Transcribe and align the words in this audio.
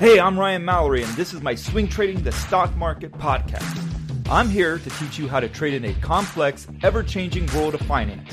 Hey, 0.00 0.18
I'm 0.18 0.36
Ryan 0.36 0.64
Mallory, 0.64 1.04
and 1.04 1.12
this 1.14 1.32
is 1.32 1.40
my 1.40 1.54
Swing 1.54 1.86
Trading 1.86 2.20
the 2.20 2.32
Stock 2.32 2.74
Market 2.74 3.12
podcast. 3.12 3.80
I'm 4.28 4.48
here 4.48 4.78
to 4.80 4.90
teach 4.90 5.20
you 5.20 5.28
how 5.28 5.38
to 5.38 5.48
trade 5.48 5.72
in 5.72 5.84
a 5.84 5.94
complex, 6.00 6.66
ever 6.82 7.04
changing 7.04 7.46
world 7.54 7.74
of 7.74 7.80
finance. 7.82 8.28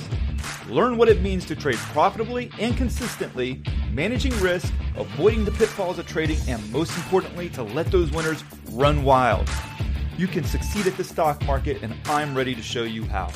Learn 0.67 0.97
what 0.97 1.07
it 1.07 1.21
means 1.21 1.45
to 1.45 1.55
trade 1.55 1.77
profitably 1.93 2.49
and 2.59 2.75
consistently, 2.75 3.61
managing 3.93 4.35
risk, 4.39 4.73
avoiding 4.95 5.45
the 5.45 5.51
pitfalls 5.51 5.99
of 5.99 6.07
trading, 6.07 6.39
and 6.47 6.67
most 6.71 6.97
importantly, 6.97 7.47
to 7.49 7.61
let 7.61 7.91
those 7.91 8.09
winners 8.09 8.43
run 8.71 9.03
wild. 9.03 9.47
You 10.17 10.25
can 10.25 10.43
succeed 10.43 10.87
at 10.87 10.97
the 10.97 11.03
stock 11.03 11.45
market, 11.45 11.83
and 11.83 11.93
I'm 12.05 12.35
ready 12.35 12.55
to 12.55 12.63
show 12.63 12.85
you 12.85 13.03
how. 13.03 13.29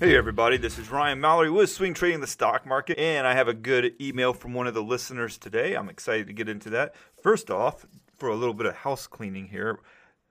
Hey 0.00 0.16
everybody, 0.16 0.58
this 0.58 0.78
is 0.78 0.92
Ryan 0.92 1.20
Mallory 1.20 1.50
with 1.50 1.70
Swing 1.70 1.92
Trading 1.92 2.20
the 2.20 2.28
Stock 2.28 2.64
Market, 2.64 3.00
and 3.00 3.26
I 3.26 3.34
have 3.34 3.48
a 3.48 3.52
good 3.52 4.00
email 4.00 4.32
from 4.32 4.54
one 4.54 4.68
of 4.68 4.74
the 4.74 4.80
listeners 4.80 5.36
today. 5.36 5.74
I'm 5.74 5.88
excited 5.88 6.28
to 6.28 6.32
get 6.32 6.48
into 6.48 6.70
that. 6.70 6.94
First 7.22 7.50
off, 7.50 7.86
for 8.16 8.28
a 8.28 8.36
little 8.36 8.54
bit 8.54 8.66
of 8.66 8.76
house 8.76 9.06
cleaning 9.06 9.48
here, 9.48 9.78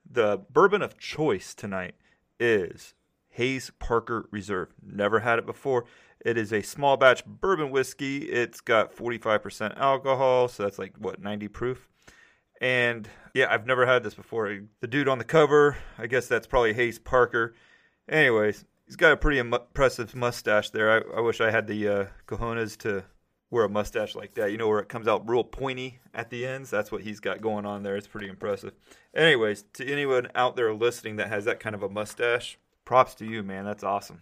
the 0.09 0.41
bourbon 0.51 0.81
of 0.81 0.97
choice 0.97 1.53
tonight 1.53 1.95
is 2.39 2.93
Hayes 3.29 3.71
Parker 3.79 4.27
Reserve. 4.31 4.69
Never 4.81 5.19
had 5.19 5.39
it 5.39 5.45
before. 5.45 5.85
It 6.25 6.37
is 6.37 6.51
a 6.51 6.61
small 6.61 6.97
batch 6.97 7.25
bourbon 7.25 7.69
whiskey. 7.69 8.29
It's 8.29 8.61
got 8.61 8.95
45% 8.95 9.77
alcohol, 9.77 10.47
so 10.47 10.63
that's 10.63 10.79
like 10.79 10.95
what 10.97 11.21
90 11.21 11.47
proof. 11.49 11.87
And 12.59 13.07
yeah, 13.33 13.47
I've 13.49 13.67
never 13.67 13.85
had 13.85 14.03
this 14.03 14.15
before. 14.15 14.59
The 14.79 14.87
dude 14.87 15.07
on 15.07 15.19
the 15.19 15.23
cover, 15.23 15.77
I 15.97 16.07
guess 16.07 16.27
that's 16.27 16.47
probably 16.47 16.73
Hayes 16.73 16.99
Parker. 16.99 17.53
Anyways, 18.09 18.65
he's 18.85 18.95
got 18.95 19.11
a 19.11 19.17
pretty 19.17 19.37
impressive 19.37 20.15
mustache 20.15 20.71
there. 20.71 20.91
I, 20.91 21.17
I 21.17 21.21
wish 21.21 21.39
I 21.39 21.51
had 21.51 21.67
the 21.67 21.87
uh, 21.87 22.05
cojones 22.25 22.77
to 22.79 23.03
wear 23.49 23.65
a 23.65 23.69
mustache 23.69 24.15
like 24.15 24.33
that. 24.35 24.51
You 24.51 24.57
know, 24.57 24.67
where 24.67 24.79
it 24.79 24.89
comes 24.89 25.07
out 25.07 25.27
real 25.27 25.43
pointy 25.43 25.99
at 26.13 26.29
the 26.29 26.45
ends. 26.45 26.69
That's 26.69 26.91
what 26.91 27.01
he's 27.01 27.19
got 27.19 27.41
going 27.41 27.65
on 27.65 27.83
there. 27.83 27.95
It's 27.95 28.07
pretty 28.07 28.27
impressive. 28.27 28.73
Anyways, 29.13 29.63
to 29.73 29.85
anyone 29.85 30.29
out 30.35 30.55
there 30.55 30.73
listening 30.73 31.15
that 31.17 31.29
has 31.29 31.45
that 31.45 31.59
kind 31.59 31.75
of 31.75 31.83
a 31.83 31.89
mustache, 31.89 32.57
props 32.85 33.15
to 33.15 33.25
you, 33.25 33.43
man. 33.43 33.65
That's 33.65 33.83
awesome. 33.83 34.21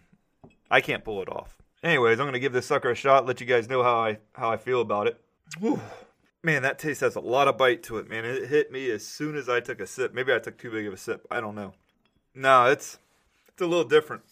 I 0.69 0.81
can't 0.81 1.03
pull 1.03 1.21
it 1.21 1.29
off. 1.29 1.57
Anyways, 1.83 2.19
I'm 2.19 2.25
gonna 2.25 2.39
give 2.39 2.53
this 2.53 2.65
sucker 2.65 2.91
a 2.91 2.95
shot. 2.95 3.25
Let 3.25 3.39
you 3.39 3.45
guys 3.45 3.69
know 3.69 3.83
how 3.83 3.97
I 3.97 4.19
how 4.33 4.49
I 4.49 4.57
feel 4.57 4.81
about 4.81 5.07
it. 5.07 5.19
Whew. 5.59 5.81
Man, 6.43 6.61
that 6.61 6.77
taste 6.77 7.01
has 7.01 7.15
a 7.15 7.19
lot 7.19 7.47
of 7.47 7.57
bite 7.57 7.81
to 7.83 7.97
it, 7.97 8.07
man. 8.07 8.23
It 8.23 8.49
hit 8.49 8.71
me 8.71 8.89
as 8.91 9.05
soon 9.05 9.35
as 9.35 9.49
I 9.49 9.59
took 9.59 9.79
a 9.79 9.87
sip. 9.87 10.13
Maybe 10.13 10.31
I 10.31 10.39
took 10.39 10.57
too 10.57 10.71
big 10.71 10.85
of 10.85 10.93
a 10.93 10.97
sip. 10.97 11.25
I 11.31 11.41
don't 11.41 11.55
know. 11.55 11.73
No, 12.33 12.65
it's 12.65 12.99
it's 13.47 13.61
a 13.61 13.67
little 13.67 13.85
different 13.85 14.23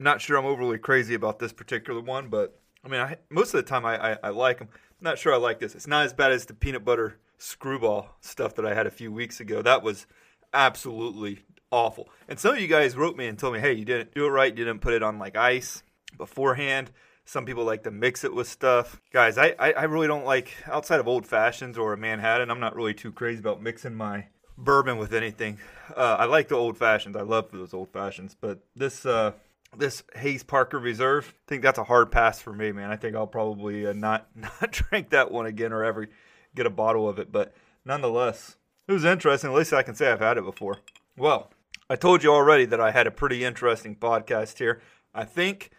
not 0.00 0.20
sure 0.20 0.38
I'm 0.38 0.46
overly 0.46 0.78
crazy 0.78 1.14
about 1.14 1.38
this 1.38 1.52
particular 1.52 2.00
one, 2.00 2.28
but 2.28 2.58
I 2.84 2.88
mean, 2.88 3.00
I, 3.00 3.16
most 3.28 3.54
of 3.54 3.62
the 3.62 3.68
time 3.68 3.84
I, 3.84 4.12
I, 4.12 4.18
I 4.24 4.28
like 4.30 4.58
them. 4.58 4.68
I'm 4.72 5.04
not 5.04 5.18
sure 5.18 5.32
I 5.32 5.36
like 5.36 5.58
this. 5.58 5.74
It's 5.74 5.86
not 5.86 6.04
as 6.04 6.12
bad 6.12 6.32
as 6.32 6.46
the 6.46 6.54
peanut 6.54 6.84
butter 6.84 7.18
screwball 7.38 8.16
stuff 8.20 8.54
that 8.56 8.66
I 8.66 8.74
had 8.74 8.86
a 8.86 8.90
few 8.90 9.12
weeks 9.12 9.40
ago. 9.40 9.62
That 9.62 9.82
was 9.82 10.06
absolutely 10.52 11.44
awful. 11.70 12.08
And 12.28 12.38
some 12.38 12.54
of 12.54 12.60
you 12.60 12.68
guys 12.68 12.96
wrote 12.96 13.16
me 13.16 13.26
and 13.26 13.38
told 13.38 13.54
me, 13.54 13.60
hey, 13.60 13.72
you 13.72 13.84
didn't 13.84 14.14
do 14.14 14.26
it 14.26 14.30
right. 14.30 14.56
You 14.56 14.64
didn't 14.64 14.80
put 14.80 14.94
it 14.94 15.02
on 15.02 15.18
like 15.18 15.36
ice 15.36 15.82
beforehand. 16.16 16.90
Some 17.24 17.44
people 17.44 17.64
like 17.64 17.84
to 17.84 17.90
mix 17.90 18.24
it 18.24 18.34
with 18.34 18.48
stuff. 18.48 19.00
Guys, 19.12 19.38
I, 19.38 19.54
I, 19.58 19.72
I 19.72 19.84
really 19.84 20.08
don't 20.08 20.24
like, 20.24 20.52
outside 20.66 21.00
of 21.00 21.06
old 21.06 21.26
fashions 21.26 21.78
or 21.78 21.92
a 21.92 21.96
Manhattan, 21.96 22.50
I'm 22.50 22.60
not 22.60 22.74
really 22.74 22.94
too 22.94 23.12
crazy 23.12 23.38
about 23.38 23.62
mixing 23.62 23.94
my 23.94 24.26
bourbon 24.58 24.98
with 24.98 25.14
anything. 25.14 25.58
Uh, 25.96 26.16
I 26.18 26.24
like 26.24 26.48
the 26.48 26.56
old 26.56 26.76
fashions. 26.76 27.16
I 27.16 27.22
love 27.22 27.50
those 27.52 27.72
old 27.72 27.92
fashions. 27.92 28.36
But 28.38 28.58
this, 28.74 29.06
uh, 29.06 29.32
this 29.76 30.02
Hayes 30.16 30.42
Parker 30.42 30.78
Reserve. 30.78 31.34
I 31.46 31.48
think 31.48 31.62
that's 31.62 31.78
a 31.78 31.84
hard 31.84 32.10
pass 32.10 32.40
for 32.40 32.52
me, 32.52 32.72
man. 32.72 32.90
I 32.90 32.96
think 32.96 33.16
I'll 33.16 33.26
probably 33.26 33.86
uh, 33.86 33.92
not 33.92 34.28
not 34.34 34.72
drink 34.72 35.10
that 35.10 35.30
one 35.30 35.46
again 35.46 35.72
or 35.72 35.84
ever 35.84 36.08
get 36.54 36.66
a 36.66 36.70
bottle 36.70 37.08
of 37.08 37.18
it. 37.18 37.30
But 37.30 37.54
nonetheless, 37.84 38.56
it 38.88 38.92
was 38.92 39.04
interesting. 39.04 39.50
At 39.50 39.56
least 39.56 39.72
I 39.72 39.82
can 39.82 39.94
say 39.94 40.10
I've 40.10 40.20
had 40.20 40.38
it 40.38 40.44
before. 40.44 40.78
Well, 41.16 41.50
I 41.88 41.96
told 41.96 42.22
you 42.22 42.32
already 42.32 42.64
that 42.66 42.80
I 42.80 42.90
had 42.90 43.06
a 43.06 43.12
pretty 43.12 43.44
interesting 43.44 43.96
podcast 43.96 44.58
here. 44.58 44.80
I 45.14 45.24
think 45.24 45.70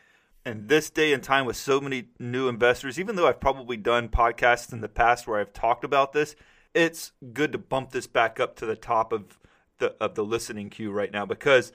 in 0.46 0.68
this 0.68 0.90
day 0.90 1.14
and 1.14 1.24
time 1.24 1.46
with 1.46 1.56
so 1.56 1.80
many 1.80 2.10
new 2.20 2.48
investors, 2.48 3.00
even 3.00 3.16
though 3.16 3.28
I've 3.28 3.40
probably 3.40 3.78
done 3.78 4.10
podcasts 4.10 4.74
in 4.74 4.82
the 4.82 4.90
past 4.90 5.28
where 5.28 5.40
I've 5.40 5.54
talked 5.54 5.84
about 5.84 6.14
this, 6.14 6.36
it's 6.74 7.12
good 7.34 7.52
to 7.52 7.58
bump 7.58 7.92
this 7.92 8.08
back 8.08 8.40
up 8.40 8.56
to 8.58 8.66
the 8.66 8.76
top 8.76 9.12
of 9.12 9.38
the 9.78 9.96
of 10.00 10.16
the 10.16 10.24
listening 10.24 10.70
queue 10.70 10.92
right 10.92 11.12
now 11.12 11.26
because 11.26 11.72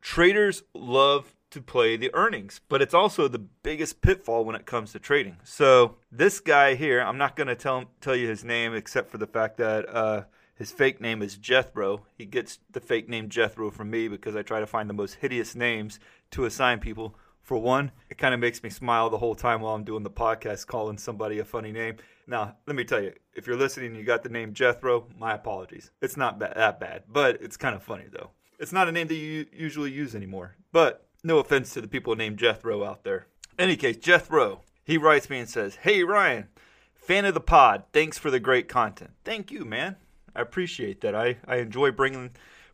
traders 0.00 0.62
love 0.74 1.35
to 1.56 1.62
play 1.62 1.96
the 1.96 2.14
earnings, 2.14 2.60
but 2.68 2.82
it's 2.82 2.92
also 2.92 3.28
the 3.28 3.38
biggest 3.38 4.02
pitfall 4.02 4.44
when 4.44 4.54
it 4.54 4.66
comes 4.66 4.92
to 4.92 4.98
trading. 4.98 5.38
So 5.42 5.96
this 6.12 6.38
guy 6.38 6.74
here, 6.74 7.00
I'm 7.00 7.16
not 7.16 7.34
going 7.34 7.46
to 7.46 7.54
tell 7.54 7.86
tell 8.02 8.14
you 8.14 8.28
his 8.28 8.44
name 8.44 8.74
except 8.74 9.10
for 9.10 9.16
the 9.16 9.26
fact 9.26 9.56
that 9.56 9.88
uh, 9.88 10.24
his 10.54 10.70
fake 10.70 11.00
name 11.00 11.22
is 11.22 11.38
Jethro. 11.38 12.04
He 12.14 12.26
gets 12.26 12.58
the 12.70 12.80
fake 12.80 13.08
name 13.08 13.30
Jethro 13.30 13.70
from 13.70 13.88
me 13.90 14.06
because 14.06 14.36
I 14.36 14.42
try 14.42 14.60
to 14.60 14.66
find 14.66 14.88
the 14.90 14.94
most 14.94 15.14
hideous 15.14 15.54
names 15.54 15.98
to 16.32 16.44
assign 16.44 16.78
people. 16.78 17.16
For 17.40 17.56
one, 17.56 17.92
it 18.10 18.18
kind 18.18 18.34
of 18.34 18.40
makes 18.40 18.62
me 18.62 18.68
smile 18.68 19.08
the 19.08 19.18
whole 19.18 19.34
time 19.34 19.62
while 19.62 19.74
I'm 19.74 19.84
doing 19.84 20.02
the 20.02 20.10
podcast, 20.10 20.66
calling 20.66 20.98
somebody 20.98 21.38
a 21.38 21.44
funny 21.44 21.72
name. 21.72 21.96
Now, 22.26 22.56
let 22.66 22.76
me 22.76 22.84
tell 22.84 23.00
you, 23.00 23.14
if 23.34 23.46
you're 23.46 23.56
listening 23.56 23.92
and 23.92 23.96
you 23.96 24.04
got 24.04 24.24
the 24.24 24.28
name 24.28 24.52
Jethro, 24.52 25.06
my 25.18 25.32
apologies. 25.32 25.90
It's 26.02 26.18
not 26.18 26.38
that 26.40 26.80
bad, 26.80 27.04
but 27.08 27.40
it's 27.40 27.56
kind 27.56 27.74
of 27.74 27.82
funny 27.82 28.04
though. 28.12 28.32
It's 28.58 28.72
not 28.72 28.88
a 28.88 28.92
name 28.92 29.06
that 29.08 29.14
you 29.14 29.46
usually 29.52 29.90
use 29.90 30.14
anymore. 30.14 30.56
But 30.72 31.05
no 31.26 31.38
offense 31.38 31.74
to 31.74 31.80
the 31.80 31.88
people 31.88 32.14
named 32.14 32.38
Jethro 32.38 32.84
out 32.84 33.04
there. 33.04 33.26
Any 33.58 33.76
case, 33.76 33.96
Jethro, 33.96 34.60
he 34.84 34.96
writes 34.96 35.28
me 35.28 35.40
and 35.40 35.48
says, 35.48 35.76
Hey, 35.76 36.04
Ryan, 36.04 36.48
fan 36.94 37.24
of 37.24 37.34
the 37.34 37.40
pod. 37.40 37.84
Thanks 37.92 38.16
for 38.16 38.30
the 38.30 38.40
great 38.40 38.68
content. 38.68 39.10
Thank 39.24 39.50
you, 39.50 39.64
man. 39.64 39.96
I 40.34 40.40
appreciate 40.40 41.00
that. 41.00 41.14
I, 41.14 41.38
I 41.46 41.56
enjoy 41.56 41.90
bringing, 41.90 42.30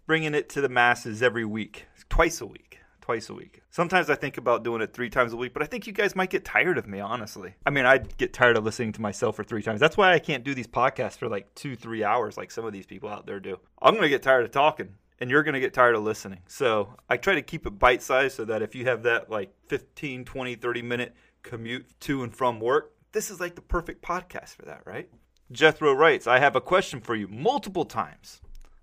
bringing 0.07 0.35
it 0.35 0.49
to 0.51 0.61
the 0.61 0.69
masses 0.69 1.23
every 1.23 1.45
week, 1.45 1.87
twice 2.09 2.41
a 2.41 2.47
week. 2.47 2.79
Twice 3.01 3.29
a 3.31 3.35
week. 3.35 3.63
Sometimes 3.71 4.09
I 4.11 4.15
think 4.15 4.37
about 4.37 4.63
doing 4.63 4.81
it 4.81 4.93
three 4.93 5.11
times 5.11 5.33
a 5.33 5.37
week, 5.37 5.53
but 5.53 5.63
I 5.63 5.67
think 5.67 5.89
you 5.89 5.93
guys 5.93 6.15
might 6.15 6.31
get 6.31 6.45
tired 6.45 6.79
of 6.79 6.87
me, 6.87 7.01
honestly. 7.01 7.55
I 7.67 7.71
mean, 7.71 7.85
I'd 7.85 8.17
get 8.17 8.33
tired 8.33 8.57
of 8.57 8.63
listening 8.63 8.93
to 8.93 9.01
myself 9.01 9.35
for 9.35 9.43
three 9.43 9.63
times. 9.63 9.81
That's 9.81 9.97
why 9.97 10.13
I 10.13 10.21
can't 10.21 10.45
do 10.45 10.55
these 10.55 10.69
podcasts 10.69 11.17
for 11.17 11.29
like 11.29 11.53
two, 11.57 11.75
three 11.75 12.05
hours 12.05 12.37
like 12.37 12.53
some 12.53 12.65
of 12.65 12.73
these 12.73 12.87
people 12.87 13.09
out 13.09 13.27
there 13.27 13.41
do. 13.41 13.59
I'm 13.81 13.95
going 13.95 14.05
to 14.05 14.09
get 14.09 14.23
tired 14.23 14.45
of 14.45 14.53
talking 14.53 14.91
and 15.23 15.31
you're 15.31 15.45
going 15.45 15.55
to 15.55 15.61
get 15.61 15.73
tired 15.73 15.95
of 15.95 16.03
listening. 16.03 16.41
So 16.49 16.97
I 17.09 17.17
try 17.17 17.37
to 17.37 17.43
keep 17.43 17.65
it 17.65 17.79
bite 17.79 18.03
sized 18.03 18.35
so 18.35 18.45
that 18.47 18.61
if 18.61 18.75
you 18.75 18.87
have 18.87 19.05
that 19.05 19.31
like 19.31 19.55
15, 19.69 20.25
20, 20.25 20.57
30 20.57 20.83
minute 20.83 21.15
commute 21.45 21.87
to 22.01 22.25
and 22.25 22.35
from 22.35 22.59
work, 22.59 22.91
this 23.13 23.31
is 23.31 23.39
like 23.39 23.55
the 23.55 23.63
perfect 23.63 24.03
podcast 24.03 24.57
for 24.57 24.63
that, 24.63 24.83
right? 24.85 25.09
Jethro 25.53 25.93
writes, 25.93 26.27
I 26.27 26.41
have 26.41 26.57
a 26.57 26.61
question 26.61 27.01
for 27.01 27.15
you 27.15 27.29
multiple 27.29 27.85
times. 27.85 28.41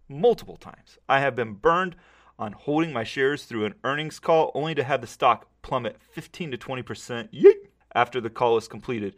Multiple 0.08 0.56
times. 0.56 0.98
I 1.10 1.20
have 1.20 1.36
been 1.36 1.56
burned 1.56 1.98
on 2.40 2.54
holding 2.54 2.94
my 2.94 3.04
shares 3.04 3.44
through 3.44 3.66
an 3.66 3.76
earnings 3.84 4.18
call 4.18 4.52
only 4.56 4.74
to 4.76 4.84
have 4.86 5.02
the 5.02 5.08
stock 5.08 5.46
plummet 5.62 5.98
15 6.00 6.52
to 6.52 6.58
20% 6.58 7.28
after 7.94 8.22
the 8.22 8.30
call 8.30 8.56
is 8.56 8.70
completed 8.70 9.14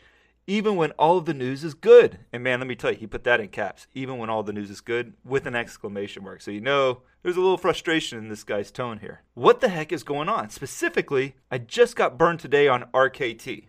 even 0.48 0.76
when 0.76 0.92
all 0.92 1.18
of 1.18 1.26
the 1.26 1.34
news 1.34 1.64
is 1.64 1.74
good. 1.74 2.20
And 2.34 2.44
man, 2.44 2.60
let 2.60 2.68
me 2.68 2.76
tell 2.76 2.92
you, 2.92 2.98
he 2.98 3.08
put 3.08 3.24
that 3.24 3.40
in 3.40 3.50
caps, 3.50 3.88
even 3.94 4.18
when 4.18 4.30
all 4.30 4.44
the 4.44 4.54
news 4.54 4.70
is 4.70 4.82
good, 4.82 5.14
with 5.24 5.46
an 5.46 5.56
exclamation 5.56 6.24
mark. 6.24 6.42
So 6.42 6.52
you 6.52 6.62
know 6.62 7.04
there's 7.24 7.38
a 7.38 7.42
little 7.42 7.58
frustration 7.58 8.18
in 8.18 8.30
this 8.30 8.44
guy's 8.44 8.72
tone 8.72 9.00
here. 9.00 9.22
What 9.34 9.62
the 9.62 9.70
heck 9.70 9.92
is 9.92 10.04
going 10.04 10.30
on? 10.30 10.50
Specifically, 10.50 11.36
I 11.52 11.60
just 11.60 11.96
got 11.96 12.18
burned 12.18 12.40
today 12.40 12.68
on 12.68 12.86
RKT. 12.94 13.66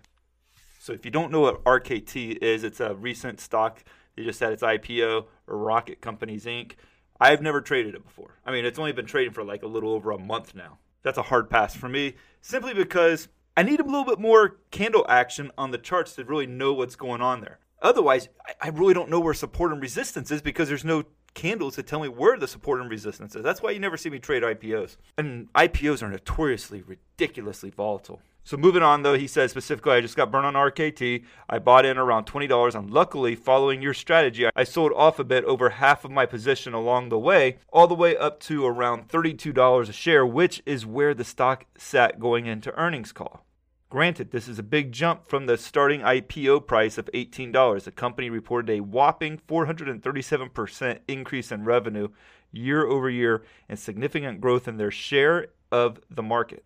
So 0.79 0.93
if 0.93 1.05
you 1.05 1.11
don't 1.11 1.31
know 1.31 1.41
what 1.41 1.63
RKT 1.65 2.39
is, 2.43 2.65
it's 2.65 2.81
a 2.81 2.95
recent 2.95 3.41
stock. 3.41 3.85
They 4.17 4.25
just 4.25 4.41
had 4.41 4.53
its 4.53 4.63
IPO, 4.63 5.27
Rocket 5.47 6.01
Companies 6.01 6.45
Inc. 6.45 6.73
I've 7.21 7.41
never 7.41 7.61
traded 7.61 7.95
it 7.95 8.03
before. 8.03 8.39
I 8.45 8.51
mean, 8.51 8.65
it's 8.65 8.79
only 8.79 8.93
been 8.93 9.07
trading 9.07 9.33
for 9.33 9.45
like 9.45 9.63
a 9.63 9.69
little 9.69 9.93
over 9.93 10.11
a 10.11 10.19
month 10.19 10.55
now. 10.57 10.79
That's 11.03 11.19
a 11.19 11.23
hard 11.23 11.51
pass 11.51 11.75
for 11.75 11.89
me, 11.89 12.15
simply 12.41 12.75
because 12.75 13.29
I 13.57 13.63
need 13.63 13.81
a 13.81 13.85
little 13.85 14.05
bit 14.05 14.19
more 14.19 14.57
candle 14.71 15.05
action 15.09 15.51
on 15.59 15.73
the 15.73 15.79
charts 15.79 16.15
to 16.15 16.25
really 16.25 16.47
know 16.47 16.73
what's 16.73 16.97
going 16.97 17.21
on 17.21 17.43
there. 17.43 17.59
Otherwise, 17.83 18.29
I 18.61 18.69
really 18.69 18.95
don't 18.95 19.11
know 19.11 19.21
where 19.21 19.35
support 19.35 19.73
and 19.73 19.83
resistance 19.83 20.31
is 20.31 20.41
because 20.41 20.69
there's 20.69 20.85
no 20.85 21.05
candles 21.35 21.75
to 21.75 21.83
tell 21.83 22.01
me 22.01 22.09
where 22.09 22.39
the 22.39 22.49
support 22.49 22.81
and 22.81 22.89
resistance 22.89 23.35
is. 23.35 23.43
That's 23.43 23.61
why 23.61 23.73
you 23.73 23.81
never 23.81 23.97
see 23.97 24.09
me 24.09 24.19
trade 24.19 24.43
IPOs. 24.43 24.97
And 25.19 25.53
IPOs 25.55 26.03
are 26.03 26.09
notoriously 26.09 26.83
ridiculously 26.83 27.71
volatile. 27.71 28.21
So 28.45 28.57
moving 28.57 28.83
on 28.83 29.03
though, 29.03 29.15
he 29.15 29.29
says 29.29 29.51
specifically, 29.51 29.93
I 29.93 30.01
just 30.01 30.17
got 30.17 30.31
burned 30.31 30.47
on 30.47 30.55
RKT. 30.55 31.25
I 31.49 31.59
bought 31.59 31.85
in 31.85 31.97
around 31.97 32.25
twenty 32.25 32.47
dollars, 32.47 32.75
and 32.75 32.91
luckily, 32.91 33.37
following 33.37 33.83
your 33.83 33.95
strategy, 33.95 34.49
I 34.55 34.65
sold 34.65 34.93
off 34.97 35.19
a 35.19 35.25
bit 35.25 35.45
over 35.45 35.71
half 35.71 36.05
of 36.05 36.11
my 36.11 36.27
position 36.27 36.75
along 36.75 37.09
the 37.09 37.19
way, 37.19 37.59
all 37.73 37.87
the 37.87 37.95
way 37.95 38.17
up 38.17 38.41
to 38.41 38.67
around 38.67 39.09
thirty-two 39.09 39.53
dollars 39.53 39.89
a 39.89 39.93
share, 39.93 40.27
which 40.27 40.61
is 40.67 40.85
where 40.85 41.15
the 41.15 41.25
stock 41.25 41.67
sat 41.77 42.19
going 42.19 42.47
into 42.47 42.75
earnings 42.75 43.13
call. 43.13 43.45
Granted, 43.93 44.31
this 44.31 44.49
is 44.49 44.59
a 44.59 44.63
big 44.63 44.91
jump 44.91 45.27
from 45.27 45.45
the 45.45 45.59
starting 45.59 46.01
IPO 46.01 46.67
price 46.67 46.97
of 46.97 47.11
$18. 47.13 47.85
The 47.85 47.93
company 47.93 48.31
reported 48.31 48.71
a 48.71 48.81
whopping 48.81 49.37
437% 49.47 51.01
increase 51.07 51.53
in 51.53 51.65
revenue 51.65 52.09
year 52.51 52.87
over 52.87 53.11
year 53.11 53.43
and 53.69 53.79
significant 53.79 54.41
growth 54.41 54.67
in 54.67 54.79
their 54.79 54.91
share 54.91 55.49
of 55.71 56.01
the 56.09 56.23
market. 56.23 56.65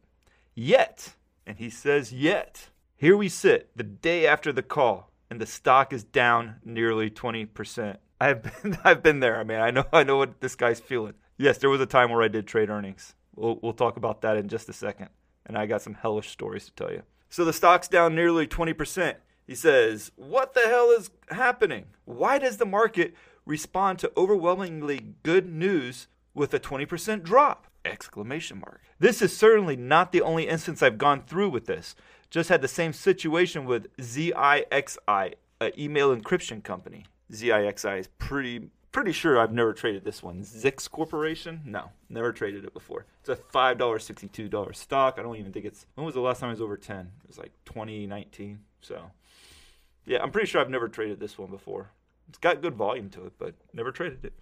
Yet, 0.54 1.16
and 1.46 1.58
he 1.58 1.70
says 1.70 2.12
yet, 2.12 2.70
here 2.96 3.16
we 3.16 3.28
sit 3.28 3.70
the 3.76 3.84
day 3.84 4.26
after 4.26 4.52
the 4.52 4.62
call 4.62 5.10
and 5.30 5.40
the 5.40 5.46
stock 5.46 5.92
is 5.92 6.04
down 6.04 6.56
nearly 6.64 7.10
20%. 7.10 7.96
I've 8.20 8.42
been 8.42 8.78
I've 8.84 9.02
been 9.02 9.20
there. 9.20 9.38
I 9.38 9.44
mean, 9.44 9.58
I 9.58 9.70
know 9.70 9.84
I 9.92 10.02
know 10.02 10.16
what 10.16 10.40
this 10.40 10.54
guy's 10.54 10.80
feeling. 10.80 11.14
Yes, 11.36 11.58
there 11.58 11.70
was 11.70 11.80
a 11.80 11.86
time 11.86 12.10
where 12.10 12.22
I 12.22 12.28
did 12.28 12.46
trade 12.46 12.70
earnings. 12.70 13.14
We'll, 13.34 13.58
we'll 13.62 13.74
talk 13.74 13.98
about 13.98 14.22
that 14.22 14.38
in 14.38 14.48
just 14.48 14.70
a 14.70 14.72
second. 14.72 15.08
And 15.44 15.56
I 15.56 15.66
got 15.66 15.82
some 15.82 15.94
hellish 15.94 16.30
stories 16.30 16.64
to 16.64 16.72
tell 16.72 16.90
you. 16.90 17.02
So 17.28 17.44
the 17.44 17.52
stock's 17.52 17.88
down 17.88 18.14
nearly 18.14 18.46
20%. 18.46 19.16
He 19.46 19.54
says, 19.54 20.10
What 20.16 20.54
the 20.54 20.62
hell 20.62 20.90
is 20.90 21.10
happening? 21.28 21.86
Why 22.04 22.38
does 22.38 22.56
the 22.56 22.66
market 22.66 23.14
respond 23.44 23.98
to 24.00 24.12
overwhelmingly 24.16 25.14
good 25.22 25.46
news 25.46 26.08
with 26.34 26.54
a 26.54 26.58
20% 26.58 27.22
drop? 27.22 27.66
Exclamation 27.86 28.60
mark. 28.60 28.82
This 28.98 29.22
is 29.22 29.36
certainly 29.36 29.76
not 29.76 30.12
the 30.12 30.22
only 30.22 30.48
instance 30.48 30.82
I've 30.82 30.98
gone 30.98 31.22
through 31.22 31.50
with 31.50 31.66
this. 31.66 31.94
Just 32.30 32.48
had 32.48 32.62
the 32.62 32.68
same 32.68 32.92
situation 32.92 33.64
with 33.64 33.94
ZIXI, 33.96 35.34
an 35.60 35.72
email 35.78 36.14
encryption 36.14 36.62
company. 36.62 37.04
ZIXI 37.32 38.00
is 38.00 38.08
pretty 38.18 38.70
pretty 38.96 39.12
sure 39.12 39.38
I've 39.38 39.52
never 39.52 39.74
traded 39.74 40.04
this 40.04 40.22
one. 40.22 40.42
Zix 40.42 40.90
Corporation? 40.90 41.60
No, 41.66 41.90
never 42.08 42.32
traded 42.32 42.64
it 42.64 42.72
before. 42.72 43.04
It's 43.20 43.28
a 43.28 43.36
five 43.36 43.76
dollar 43.76 43.98
sixty 43.98 44.26
two 44.26 44.48
dollar 44.48 44.72
stock. 44.72 45.16
I 45.18 45.22
don't 45.22 45.36
even 45.36 45.52
think 45.52 45.66
it's. 45.66 45.84
When 45.94 46.06
was 46.06 46.14
the 46.14 46.20
last 46.20 46.40
time 46.40 46.48
it 46.48 46.54
was 46.54 46.62
over 46.62 46.78
ten? 46.78 47.12
It 47.22 47.28
was 47.28 47.38
like 47.38 47.52
twenty 47.66 48.06
nineteen. 48.06 48.60
So, 48.80 49.10
yeah, 50.06 50.22
I'm 50.22 50.30
pretty 50.30 50.46
sure 50.46 50.60
I've 50.62 50.70
never 50.70 50.88
traded 50.88 51.20
this 51.20 51.36
one 51.36 51.50
before. 51.50 51.90
It's 52.28 52.38
got 52.38 52.62
good 52.62 52.74
volume 52.74 53.10
to 53.10 53.26
it, 53.26 53.34
but 53.38 53.54
never 53.74 53.92
traded 53.92 54.24
it. 54.24 54.32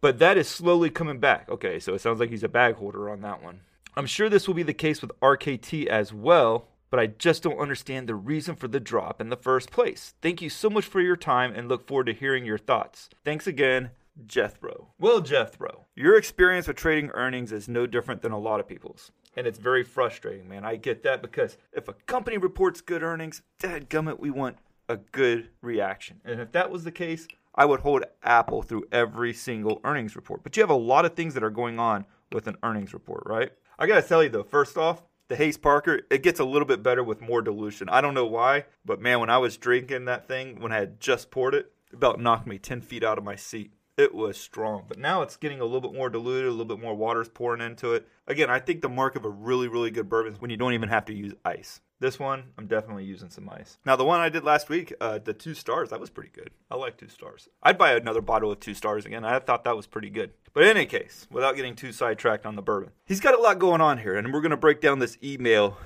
But 0.00 0.18
that 0.20 0.38
is 0.38 0.48
slowly 0.48 0.90
coming 0.90 1.18
back. 1.18 1.48
Okay, 1.48 1.78
so 1.78 1.94
it 1.94 2.00
sounds 2.00 2.20
like 2.20 2.30
he's 2.30 2.44
a 2.44 2.48
bag 2.48 2.76
holder 2.76 3.10
on 3.10 3.20
that 3.22 3.42
one. 3.42 3.60
I'm 3.96 4.06
sure 4.06 4.28
this 4.28 4.46
will 4.46 4.54
be 4.54 4.62
the 4.62 4.74
case 4.74 5.02
with 5.02 5.10
RKT 5.20 5.86
as 5.86 6.12
well, 6.12 6.68
but 6.90 7.00
I 7.00 7.06
just 7.06 7.42
don't 7.42 7.58
understand 7.58 8.08
the 8.08 8.14
reason 8.14 8.54
for 8.54 8.68
the 8.68 8.78
drop 8.78 9.20
in 9.20 9.28
the 9.28 9.36
first 9.36 9.72
place. 9.72 10.14
Thank 10.22 10.40
you 10.40 10.48
so 10.48 10.70
much 10.70 10.84
for 10.84 11.00
your 11.00 11.16
time 11.16 11.52
and 11.52 11.68
look 11.68 11.86
forward 11.86 12.06
to 12.06 12.12
hearing 12.12 12.44
your 12.44 12.58
thoughts. 12.58 13.08
Thanks 13.24 13.48
again, 13.48 13.90
Jethro. 14.24 14.88
Well, 15.00 15.20
Jethro, 15.20 15.86
your 15.96 16.16
experience 16.16 16.68
with 16.68 16.76
trading 16.76 17.10
earnings 17.10 17.50
is 17.50 17.68
no 17.68 17.86
different 17.86 18.22
than 18.22 18.32
a 18.32 18.38
lot 18.38 18.60
of 18.60 18.68
people's. 18.68 19.10
And 19.36 19.46
it's 19.46 19.58
very 19.58 19.84
frustrating, 19.84 20.48
man. 20.48 20.64
I 20.64 20.76
get 20.76 21.02
that 21.02 21.22
because 21.22 21.56
if 21.72 21.88
a 21.88 21.92
company 21.92 22.38
reports 22.38 22.80
good 22.80 23.02
earnings, 23.02 23.42
dadgummit, 23.60 24.18
we 24.18 24.30
want 24.30 24.58
a 24.88 24.96
good 24.96 25.48
reaction. 25.60 26.20
And 26.24 26.40
if 26.40 26.52
that 26.52 26.70
was 26.70 26.84
the 26.84 26.90
case, 26.92 27.28
I 27.58 27.64
would 27.64 27.80
hold 27.80 28.04
Apple 28.22 28.62
through 28.62 28.86
every 28.92 29.34
single 29.34 29.80
earnings 29.82 30.14
report. 30.14 30.44
But 30.44 30.56
you 30.56 30.62
have 30.62 30.70
a 30.70 30.74
lot 30.74 31.04
of 31.04 31.14
things 31.14 31.34
that 31.34 31.42
are 31.42 31.50
going 31.50 31.80
on 31.80 32.04
with 32.30 32.46
an 32.46 32.56
earnings 32.62 32.94
report, 32.94 33.24
right? 33.26 33.50
I 33.76 33.88
gotta 33.88 34.00
tell 34.00 34.22
you 34.22 34.28
though, 34.28 34.44
first 34.44 34.78
off, 34.78 35.02
the 35.26 35.34
Hayes 35.34 35.58
Parker, 35.58 36.02
it 36.08 36.22
gets 36.22 36.38
a 36.38 36.44
little 36.44 36.68
bit 36.68 36.84
better 36.84 37.02
with 37.02 37.20
more 37.20 37.42
dilution. 37.42 37.88
I 37.88 38.00
don't 38.00 38.14
know 38.14 38.26
why, 38.26 38.66
but 38.84 39.00
man, 39.00 39.18
when 39.18 39.28
I 39.28 39.38
was 39.38 39.56
drinking 39.56 40.04
that 40.04 40.28
thing, 40.28 40.60
when 40.60 40.70
I 40.70 40.78
had 40.78 41.00
just 41.00 41.32
poured 41.32 41.54
it, 41.54 41.72
it 41.90 41.96
about 41.96 42.20
knocked 42.20 42.46
me 42.46 42.58
10 42.58 42.80
feet 42.80 43.02
out 43.02 43.18
of 43.18 43.24
my 43.24 43.34
seat. 43.34 43.72
It 43.98 44.14
was 44.14 44.36
strong, 44.36 44.84
but 44.86 44.96
now 44.96 45.22
it's 45.22 45.36
getting 45.36 45.58
a 45.58 45.64
little 45.64 45.80
bit 45.80 45.92
more 45.92 46.08
diluted, 46.08 46.46
a 46.46 46.52
little 46.52 46.64
bit 46.64 46.78
more 46.78 46.94
water's 46.94 47.28
pouring 47.28 47.60
into 47.60 47.94
it. 47.94 48.06
Again, 48.28 48.48
I 48.48 48.60
think 48.60 48.80
the 48.80 48.88
mark 48.88 49.16
of 49.16 49.24
a 49.24 49.28
really, 49.28 49.66
really 49.66 49.90
good 49.90 50.08
bourbon 50.08 50.34
is 50.34 50.40
when 50.40 50.52
you 50.52 50.56
don't 50.56 50.72
even 50.72 50.88
have 50.88 51.04
to 51.06 51.12
use 51.12 51.34
ice. 51.44 51.80
This 51.98 52.16
one, 52.16 52.44
I'm 52.56 52.68
definitely 52.68 53.02
using 53.02 53.28
some 53.28 53.50
ice. 53.50 53.76
Now, 53.84 53.96
the 53.96 54.04
one 54.04 54.20
I 54.20 54.28
did 54.28 54.44
last 54.44 54.68
week, 54.68 54.94
uh, 55.00 55.18
the 55.18 55.32
two 55.32 55.52
stars, 55.52 55.90
that 55.90 55.98
was 55.98 56.10
pretty 56.10 56.30
good. 56.32 56.50
I 56.70 56.76
like 56.76 56.96
two 56.96 57.08
stars. 57.08 57.48
I'd 57.60 57.76
buy 57.76 57.94
another 57.94 58.20
bottle 58.20 58.52
of 58.52 58.60
two 58.60 58.72
stars 58.72 59.04
again. 59.04 59.24
I 59.24 59.40
thought 59.40 59.64
that 59.64 59.76
was 59.76 59.88
pretty 59.88 60.10
good. 60.10 60.30
But 60.52 60.62
in 60.62 60.76
any 60.76 60.86
case, 60.86 61.26
without 61.28 61.56
getting 61.56 61.74
too 61.74 61.90
sidetracked 61.90 62.46
on 62.46 62.54
the 62.54 62.62
bourbon, 62.62 62.92
he's 63.04 63.18
got 63.18 63.34
a 63.34 63.42
lot 63.42 63.58
going 63.58 63.80
on 63.80 63.98
here, 63.98 64.16
and 64.16 64.32
we're 64.32 64.42
going 64.42 64.50
to 64.52 64.56
break 64.56 64.80
down 64.80 65.00
this 65.00 65.18
email 65.24 65.76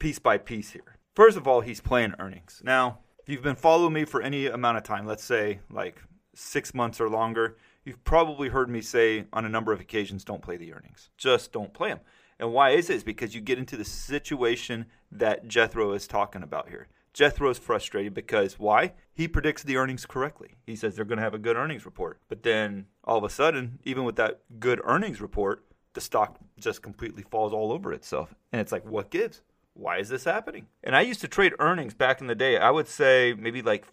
piece 0.00 0.18
by 0.18 0.38
piece 0.38 0.70
here. 0.70 0.96
First 1.14 1.36
of 1.36 1.46
all, 1.46 1.60
he's 1.60 1.80
playing 1.80 2.14
earnings. 2.18 2.60
Now, 2.64 2.98
if 3.20 3.28
you've 3.28 3.42
been 3.42 3.54
following 3.54 3.92
me 3.92 4.04
for 4.04 4.20
any 4.20 4.46
amount 4.46 4.78
of 4.78 4.82
time, 4.82 5.06
let's 5.06 5.22
say 5.22 5.60
like 5.70 6.02
six 6.34 6.74
months 6.74 7.00
or 7.00 7.08
longer, 7.08 7.56
you've 7.84 8.02
probably 8.04 8.48
heard 8.48 8.68
me 8.68 8.80
say 8.80 9.24
on 9.32 9.44
a 9.44 9.48
number 9.48 9.72
of 9.72 9.80
occasions 9.80 10.24
don't 10.24 10.42
play 10.42 10.56
the 10.56 10.72
earnings. 10.72 11.10
Just 11.16 11.52
don't 11.52 11.72
play 11.72 11.88
them. 11.90 12.00
And 12.38 12.52
why 12.52 12.70
is 12.70 12.90
it? 12.90 12.96
Is 12.96 13.04
because 13.04 13.34
you 13.34 13.40
get 13.40 13.58
into 13.58 13.76
the 13.76 13.84
situation 13.84 14.86
that 15.12 15.46
Jethro 15.46 15.92
is 15.92 16.06
talking 16.06 16.42
about 16.42 16.68
here. 16.68 16.88
Jethro 17.12 17.48
is 17.48 17.58
frustrated 17.58 18.12
because 18.12 18.58
why? 18.58 18.92
He 19.12 19.28
predicts 19.28 19.62
the 19.62 19.76
earnings 19.76 20.04
correctly. 20.04 20.56
He 20.66 20.74
says 20.74 20.96
they're 20.96 21.04
going 21.04 21.18
to 21.18 21.24
have 21.24 21.34
a 21.34 21.38
good 21.38 21.56
earnings 21.56 21.84
report. 21.84 22.18
But 22.28 22.42
then 22.42 22.86
all 23.04 23.18
of 23.18 23.24
a 23.24 23.30
sudden, 23.30 23.78
even 23.84 24.02
with 24.02 24.16
that 24.16 24.40
good 24.58 24.80
earnings 24.82 25.20
report, 25.20 25.64
the 25.92 26.00
stock 26.00 26.40
just 26.58 26.82
completely 26.82 27.22
falls 27.22 27.52
all 27.52 27.70
over 27.70 27.92
itself. 27.92 28.34
And 28.52 28.60
it's 28.60 28.72
like, 28.72 28.84
what 28.84 29.10
gives? 29.10 29.42
Why 29.74 29.98
is 29.98 30.08
this 30.08 30.24
happening? 30.24 30.66
And 30.82 30.96
I 30.96 31.02
used 31.02 31.20
to 31.20 31.28
trade 31.28 31.54
earnings 31.60 31.94
back 31.94 32.20
in 32.20 32.26
the 32.26 32.34
day. 32.34 32.58
I 32.58 32.70
would 32.70 32.88
say 32.88 33.34
maybe 33.38 33.62
like 33.62 33.86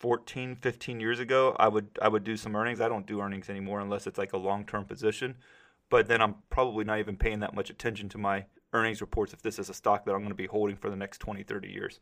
14, 0.00 0.56
15 0.56 1.00
years 1.00 1.20
ago, 1.20 1.56
I 1.58 1.68
would 1.68 1.88
I 2.00 2.08
would 2.08 2.24
do 2.24 2.36
some 2.36 2.56
earnings. 2.56 2.80
I 2.80 2.88
don't 2.88 3.06
do 3.06 3.20
earnings 3.20 3.48
anymore 3.48 3.80
unless 3.80 4.06
it's 4.06 4.18
like 4.18 4.32
a 4.32 4.38
long-term 4.38 4.84
position. 4.84 5.36
But 5.90 6.08
then 6.08 6.20
I'm 6.20 6.36
probably 6.50 6.84
not 6.84 6.98
even 6.98 7.16
paying 7.16 7.40
that 7.40 7.54
much 7.54 7.70
attention 7.70 8.08
to 8.10 8.18
my 8.18 8.46
earnings 8.72 9.00
reports 9.00 9.32
if 9.32 9.42
this 9.42 9.58
is 9.58 9.68
a 9.68 9.74
stock 9.74 10.04
that 10.04 10.12
I'm 10.12 10.18
going 10.18 10.30
to 10.30 10.34
be 10.34 10.46
holding 10.46 10.76
for 10.76 10.90
the 10.90 10.96
next 10.96 11.18
20, 11.18 11.42
30 11.42 11.68
years. 11.68 12.00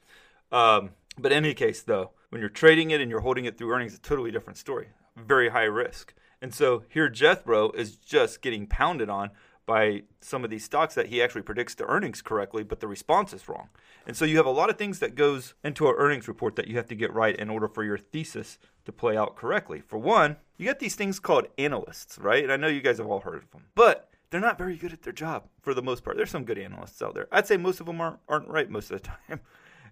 Um, 0.50 0.90
but 1.18 1.32
in 1.32 1.44
any 1.44 1.54
case, 1.54 1.82
though, 1.82 2.10
when 2.30 2.40
you're 2.40 2.48
trading 2.48 2.90
it 2.90 3.00
and 3.00 3.10
you're 3.10 3.20
holding 3.20 3.44
it 3.44 3.58
through 3.58 3.72
earnings, 3.72 3.92
it's 3.94 4.06
a 4.06 4.08
totally 4.08 4.30
different 4.30 4.56
story. 4.56 4.88
Very 5.16 5.50
high 5.50 5.64
risk. 5.64 6.14
And 6.40 6.54
so 6.54 6.84
here, 6.88 7.08
Jethro 7.08 7.70
is 7.72 7.96
just 7.96 8.42
getting 8.42 8.66
pounded 8.66 9.08
on 9.08 9.30
by 9.66 10.02
some 10.20 10.44
of 10.44 10.50
these 10.50 10.64
stocks 10.64 10.94
that 10.94 11.06
he 11.06 11.22
actually 11.22 11.42
predicts 11.42 11.74
the 11.74 11.86
earnings 11.86 12.22
correctly, 12.22 12.62
but 12.62 12.80
the 12.80 12.88
response 12.88 13.32
is 13.32 13.48
wrong. 13.48 13.68
And 14.06 14.16
so 14.16 14.24
you 14.24 14.36
have 14.36 14.46
a 14.46 14.50
lot 14.50 14.70
of 14.70 14.76
things 14.76 14.98
that 14.98 15.14
goes 15.14 15.54
into 15.62 15.86
our 15.86 15.96
earnings 15.96 16.26
report 16.26 16.56
that 16.56 16.66
you 16.66 16.76
have 16.76 16.88
to 16.88 16.94
get 16.94 17.12
right 17.12 17.36
in 17.36 17.48
order 17.48 17.68
for 17.68 17.84
your 17.84 17.98
thesis 17.98 18.58
to 18.84 18.92
play 18.92 19.16
out 19.16 19.36
correctly. 19.36 19.80
For 19.80 19.98
one, 19.98 20.36
you 20.56 20.66
got 20.66 20.80
these 20.80 20.96
things 20.96 21.20
called 21.20 21.46
analysts, 21.58 22.18
right? 22.18 22.42
And 22.42 22.52
I 22.52 22.56
know 22.56 22.66
you 22.66 22.80
guys 22.80 22.98
have 22.98 23.06
all 23.06 23.20
heard 23.20 23.42
of 23.42 23.50
them. 23.52 23.66
But 23.74 24.10
they're 24.30 24.40
not 24.40 24.58
very 24.58 24.76
good 24.76 24.92
at 24.92 25.02
their 25.02 25.12
job 25.12 25.44
for 25.60 25.74
the 25.74 25.82
most 25.82 26.02
part. 26.02 26.16
There's 26.16 26.30
some 26.30 26.44
good 26.44 26.58
analysts 26.58 27.02
out 27.02 27.14
there. 27.14 27.28
I'd 27.30 27.46
say 27.46 27.56
most 27.56 27.80
of 27.80 27.86
them 27.86 28.00
aren't, 28.00 28.18
aren't 28.28 28.48
right 28.48 28.68
most 28.68 28.90
of 28.90 29.00
the 29.00 29.08
time. 29.28 29.40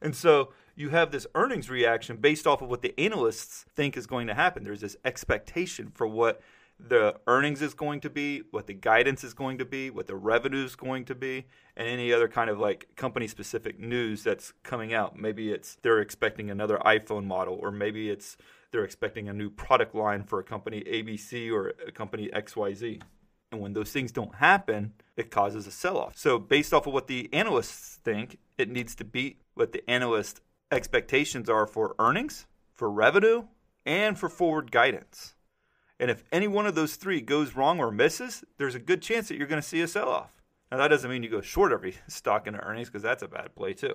And 0.03 0.17
so 0.17 0.53
you 0.75 0.89
have 0.89 1.11
this 1.11 1.27
earnings 1.35 1.69
reaction 1.69 2.17
based 2.17 2.47
off 2.47 2.63
of 2.63 2.69
what 2.69 2.83
the 2.83 2.99
analysts 2.99 3.67
think 3.77 3.97
is 3.97 4.07
going 4.07 4.27
to 4.29 4.35
happen. 4.35 4.65
There's 4.65 4.81
this 4.81 4.97
expectation 5.05 5.93
for 5.95 6.07
what 6.07 6.41
the 6.89 7.17
earnings 7.27 7.63
is 7.63 7.75
going 7.75 8.01
to 8.01 8.11
be, 8.11 8.43
what 8.51 8.67
the 8.67 8.75
guidance 8.75 9.25
is 9.25 9.35
going 9.35 9.59
to 9.59 9.65
be, 9.65 9.91
what 9.91 10.07
the 10.07 10.17
revenue 10.17 10.65
is 10.65 10.75
going 10.75 11.05
to 11.07 11.15
be, 11.15 11.47
and 11.77 11.89
any 11.89 12.13
other 12.13 12.29
kind 12.29 12.51
of 12.51 12.59
like 12.59 12.95
company 12.97 13.29
specific 13.29 13.79
news 13.79 14.23
that's 14.23 14.53
coming 14.63 14.93
out. 14.93 15.19
Maybe 15.19 15.53
it's 15.53 15.77
they're 15.83 16.01
expecting 16.01 16.51
another 16.51 16.79
iPhone 16.85 17.25
model, 17.25 17.59
or 17.61 17.71
maybe 17.71 18.11
it's 18.11 18.37
they're 18.71 18.85
expecting 18.85 19.29
a 19.29 19.33
new 19.33 19.51
product 19.51 19.95
line 19.95 20.25
for 20.25 20.39
a 20.39 20.45
company 20.45 20.83
ABC 20.83 21.53
or 21.53 21.75
a 21.87 21.93
company 21.93 22.29
XYZ. 22.33 23.03
And 23.53 23.61
when 23.61 23.73
those 23.73 23.91
things 23.91 24.13
don't 24.13 24.37
happen, 24.37 24.93
it 25.17 25.31
causes 25.31 25.67
a 25.67 25.73
sell 25.73 25.99
off. 25.99 26.17
So, 26.17 26.39
based 26.39 26.73
off 26.73 26.87
of 26.87 26.93
what 26.93 27.09
the 27.09 27.29
analysts 27.33 27.99
think, 28.05 28.39
it 28.59 28.69
needs 28.69 28.95
to 28.97 29.05
beat 29.05 29.41
what 29.55 29.73
the 29.73 29.89
analyst 29.91 30.41
expectations 30.71 31.51
are 31.51 31.67
for 31.67 31.97
earnings, 31.99 32.47
for 32.75 32.91
revenue, 32.91 33.45
and 33.85 34.19
for 34.19 34.29
forward 34.29 34.71
guidance. 34.71 35.35
And 36.01 36.11
if 36.11 36.25
any 36.33 36.49
one 36.49 36.67
of 36.67 36.75
those 36.75 36.97
three 36.97 37.21
goes 37.21 37.55
wrong 37.55 37.79
or 37.79 37.93
misses, 37.93 38.43
there's 38.59 38.75
a 38.75 38.81
good 38.81 39.03
chance 39.03 39.29
that 39.29 39.37
you're 39.37 39.47
going 39.47 39.63
to 39.63 39.67
see 39.67 39.81
a 39.83 39.87
sell 39.87 40.09
off. 40.09 40.31
Now, 40.73 40.79
that 40.79 40.89
doesn't 40.89 41.11
mean 41.11 41.23
you 41.23 41.29
go 41.29 41.41
short 41.41 41.73
every 41.73 41.97
stock 42.09 42.47
in 42.47 42.57
earnings 42.57 42.89
because 42.89 43.03
that's 43.03 43.23
a 43.23 43.29
bad 43.29 43.55
play, 43.55 43.75
too. 43.75 43.95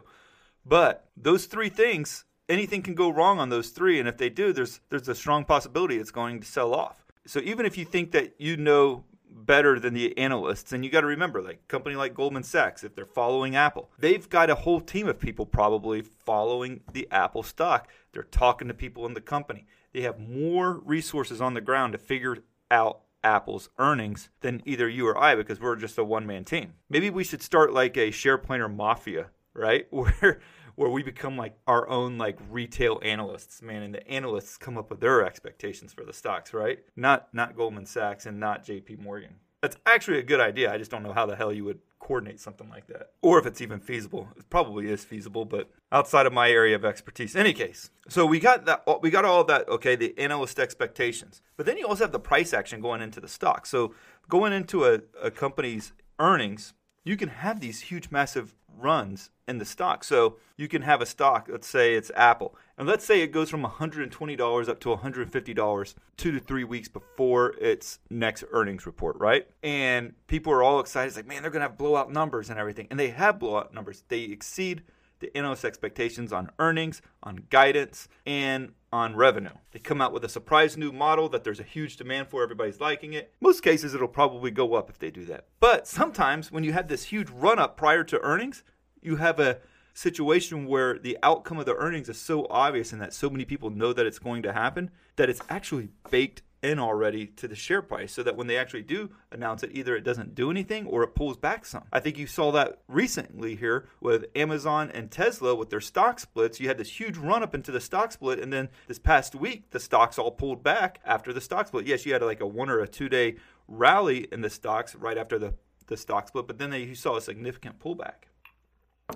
But 0.66 1.10
those 1.18 1.46
three 1.46 1.70
things, 1.70 2.24
anything 2.48 2.82
can 2.82 2.96
go 2.96 3.10
wrong 3.10 3.40
on 3.40 3.50
those 3.50 3.70
three. 3.70 4.00
And 4.00 4.08
if 4.08 4.18
they 4.18 4.30
do, 4.30 4.54
there's, 4.54 4.80
there's 4.90 5.10
a 5.10 5.16
strong 5.16 5.46
possibility 5.46 5.98
it's 5.98 6.12
going 6.12 6.40
to 6.40 6.48
sell 6.48 6.74
off. 6.74 7.04
So 7.26 7.40
even 7.40 7.66
if 7.66 7.78
you 7.78 7.86
think 7.86 8.12
that 8.12 8.36
you 8.38 8.56
know 8.56 9.04
better 9.36 9.80
than 9.80 9.94
the 9.94 10.18
analysts. 10.18 10.72
And 10.72 10.84
you 10.84 10.90
got 10.90 11.02
to 11.02 11.08
remember, 11.08 11.42
like 11.42 11.68
company 11.68 11.96
like 11.96 12.14
Goldman 12.14 12.44
Sachs, 12.44 12.84
if 12.84 12.96
they're 12.96 13.06
following 13.06 13.56
Apple, 13.56 13.90
they've 14.00 14.28
got 14.30 14.50
a 14.50 14.56
whole 14.56 14.80
team 14.80 15.08
of 15.08 15.20
people 15.20 15.46
probably 15.46 16.02
following 16.02 16.82
the 16.94 17.08
Apple 17.12 17.44
stock. 17.44 17.90
They're 18.14 18.24
talking 18.24 18.68
to 18.70 18.74
people 18.74 19.06
in 19.06 19.14
the 19.14 19.22
company. 19.22 19.66
They 19.96 20.02
have 20.02 20.20
more 20.20 20.82
resources 20.84 21.40
on 21.40 21.54
the 21.54 21.62
ground 21.62 21.94
to 21.94 21.98
figure 21.98 22.40
out 22.70 23.04
Apple's 23.24 23.70
earnings 23.80 24.30
than 24.42 24.62
either 24.66 24.90
you 24.90 25.08
or 25.08 25.18
I 25.18 25.36
because 25.36 25.62
we're 25.62 25.78
just 25.78 25.98
a 25.98 26.04
one 26.04 26.28
man 26.28 26.44
team. 26.44 26.74
Maybe 26.90 27.10
we 27.10 27.24
should 27.24 27.42
start 27.42 27.72
like 27.72 27.96
a 27.96 28.12
SharePlanner 28.12 28.76
mafia 28.76 29.28
right? 29.56 29.88
Where 29.92 30.40
where 30.76 30.90
we 30.90 31.04
become 31.04 31.38
like 31.38 31.58
our 31.68 31.88
own 31.88 32.18
like 32.18 32.38
retail 32.50 33.00
analysts, 33.02 33.62
man, 33.62 33.82
and 33.82 33.96
the 33.96 34.06
analysts 34.10 34.58
come 34.58 34.78
up 34.78 34.90
with 34.90 35.00
their 35.00 35.26
expectations 35.26 35.94
for 35.94 36.04
the 36.04 36.12
stocks, 36.12 36.54
right? 36.54 36.80
Not 36.98 37.34
not 37.34 37.56
Goldman 37.56 37.86
Sachs 37.86 38.26
and 38.26 38.40
not 38.40 38.66
JP 38.66 39.00
Morgan. 39.00 39.36
That's 39.62 39.78
actually 39.86 40.20
a 40.20 40.24
good 40.24 40.40
idea. 40.40 40.72
I 40.72 40.78
just 40.78 40.92
don't 40.92 41.04
know 41.04 41.14
how 41.14 41.26
the 41.26 41.36
hell 41.36 41.52
you 41.52 41.66
would 41.66 41.80
coordinate 42.00 42.40
something 42.40 42.70
like 42.70 42.86
that. 42.88 43.12
Or 43.24 43.40
if 43.40 43.48
it's 43.48 43.62
even 43.62 43.80
feasible. 43.80 44.28
It 44.38 44.48
probably 44.50 44.92
is 44.92 45.04
feasible, 45.04 45.44
but 45.44 45.72
outside 45.92 46.28
of 46.28 46.34
my 46.34 46.50
area 46.52 46.76
of 46.76 46.86
expertise. 46.86 47.34
In 47.34 47.42
any 47.42 47.54
case, 47.54 47.90
so 48.08 48.26
we 48.26 48.40
got 48.40 48.66
that 48.66 48.84
we 49.02 49.10
got 49.10 49.26
all 49.26 49.44
that, 49.46 49.68
okay, 49.68 49.96
the 49.96 50.18
analyst 50.20 50.60
expectations. 50.60 51.42
But 51.58 51.66
then 51.66 51.78
you 51.78 51.88
also 51.88 52.04
have 52.04 52.12
the 52.12 52.20
price 52.20 52.54
action 52.54 52.80
going 52.80 53.02
into 53.02 53.20
the 53.20 53.28
stock. 53.28 53.66
So 53.66 53.96
going 54.30 54.54
into 54.54 54.86
a, 54.86 55.00
a 55.22 55.32
company's 55.32 55.94
earnings, 56.20 56.74
you 57.06 57.16
can 57.16 57.30
have 57.30 57.62
these 57.62 57.80
huge 57.80 58.12
massive 58.12 58.54
runs 58.78 59.30
in 59.48 59.58
the 59.60 59.66
stock. 59.66 60.04
So 60.04 60.38
you 60.58 60.68
can 60.68 60.82
have 60.82 61.02
a 61.02 61.06
stock, 61.06 61.48
let's 61.50 61.68
say 61.68 61.94
it's 61.94 62.12
Apple, 62.16 62.56
and 62.78 62.88
let's 62.88 63.06
say 63.06 63.22
it 63.22 63.32
goes 63.32 63.50
from 63.50 63.64
$120 63.64 64.70
up 64.70 64.80
to 64.82 64.90
$150 64.90 65.96
two 66.18 66.32
to 66.32 66.40
three 66.40 66.64
weeks 66.64 66.88
before 66.88 67.56
its 67.62 68.00
next 68.10 68.44
earnings 68.52 68.86
report, 68.86 69.18
right? 69.18 69.48
And 69.64 70.14
people 70.28 70.52
are 70.52 70.64
all 70.64 70.80
excited. 70.80 71.08
It's 71.08 71.16
like, 71.16 71.28
man, 71.28 71.42
they're 71.42 71.52
going 71.52 71.62
to 71.62 71.70
have 71.70 71.78
blowout 71.78 72.12
numbers 72.12 72.50
and 72.50 72.60
everything. 72.60 72.88
And 72.90 73.00
they 73.00 73.10
have 73.10 73.40
blowout 73.40 73.74
numbers. 73.74 74.04
They 74.08 74.22
exceed 74.22 74.84
the 75.20 75.36
analyst 75.36 75.66
expectations 75.66 76.34
on 76.34 76.50
earnings, 76.60 77.02
on 77.24 77.46
guidance, 77.50 78.08
and 78.26 78.74
on 78.92 79.16
revenue. 79.16 79.50
They 79.72 79.80
come 79.80 80.02
out 80.02 80.14
with 80.14 80.24
a 80.24 80.30
surprise 80.30 80.78
new 80.78 80.92
model 80.92 81.30
that 81.30 81.44
there's 81.44 81.60
a 81.60 81.64
huge 81.64 81.98
demand 81.98 82.28
for, 82.28 82.44
everybody's 82.44 82.80
liking 82.80 83.14
it. 83.14 83.34
Most 83.42 83.62
cases, 83.62 83.94
it'll 83.94 84.08
probably 84.08 84.52
go 84.52 84.74
up 84.74 84.90
if 84.90 85.00
they 85.00 85.12
do 85.12 85.26
that. 85.26 85.48
But 85.60 85.88
sometimes 85.88 86.52
when 86.52 86.64
you 86.64 86.74
have 86.74 86.88
this 86.88 87.06
huge 87.06 87.30
run 87.30 87.60
up 87.60 87.78
prior 87.78 88.04
to 88.06 88.22
earnings, 88.22 88.64
you 89.02 89.18
have 89.18 89.40
a 89.40 89.60
situation 89.94 90.66
where 90.68 91.00
the 91.00 91.18
outcome 91.24 91.58
of 91.58 91.66
the 91.66 91.76
earnings 91.76 92.10
is 92.10 92.20
so 92.20 92.46
obvious 92.50 92.92
and 92.92 93.02
that 93.02 93.14
so 93.14 93.30
many 93.30 93.46
people 93.46 93.70
know 93.70 93.94
that 93.94 94.06
it's 94.06 94.20
going 94.20 94.44
to 94.44 94.52
happen 94.52 94.92
that 95.16 95.30
it's 95.30 95.42
actually 95.50 95.90
baked 96.12 96.42
in 96.66 96.80
already 96.80 97.28
to 97.28 97.48
the 97.48 97.56
share 97.56 97.82
price 97.82 98.12
so 98.12 98.24
that 98.24 98.36
when 98.36 98.48
they 98.48 98.58
actually 98.58 98.82
do 98.82 99.10
announce 99.32 99.64
it, 99.64 99.72
either 99.74 99.96
it 99.96 100.04
doesn't 100.04 100.36
do 100.36 100.50
anything 100.50 100.86
or 100.88 101.04
it 101.04 101.16
pulls 101.16 101.38
back 101.38 101.66
some. 101.66 101.84
I 101.94 102.00
think 102.00 102.18
you 102.18 102.28
saw 102.28 102.52
that 102.52 102.80
recently 102.88 103.56
here 103.56 103.88
with 104.02 104.26
Amazon 104.36 104.92
and 104.94 105.12
Tesla 105.12 105.56
with 105.56 105.70
their 105.70 105.82
stock 105.82 106.20
splits. 106.20 106.60
You 106.60 106.68
had 106.68 106.78
this 106.78 107.00
huge 107.00 107.18
run 107.18 107.44
up 107.44 107.54
into 107.54 107.72
the 107.72 107.80
stock 107.80 108.12
split, 108.12 108.40
and 108.40 108.52
then 108.52 108.70
this 108.88 109.00
past 109.00 109.36
week, 109.36 109.70
the 109.72 109.80
stocks 109.80 110.18
all 110.18 110.32
pulled 110.32 110.64
back 110.64 111.00
after 111.06 111.32
the 111.32 111.42
stock 111.42 111.68
split. 111.68 111.86
Yes, 111.86 112.06
you 112.06 112.14
had 112.14 112.22
like 112.22 112.42
a 112.42 112.48
one 112.48 112.70
or 112.70 112.80
a 112.80 112.88
two 112.88 113.10
day 113.10 113.36
rally 113.68 114.28
in 114.32 114.42
the 114.42 114.50
stocks 114.50 114.96
right 114.96 115.18
after 115.18 115.38
the, 115.38 115.54
the 115.88 115.98
stock 115.98 116.28
split, 116.28 116.48
but 116.48 116.58
then 116.58 116.72
they, 116.72 116.84
you 116.84 116.96
saw 116.96 117.16
a 117.16 117.22
significant 117.22 117.80
pullback. 117.80 118.26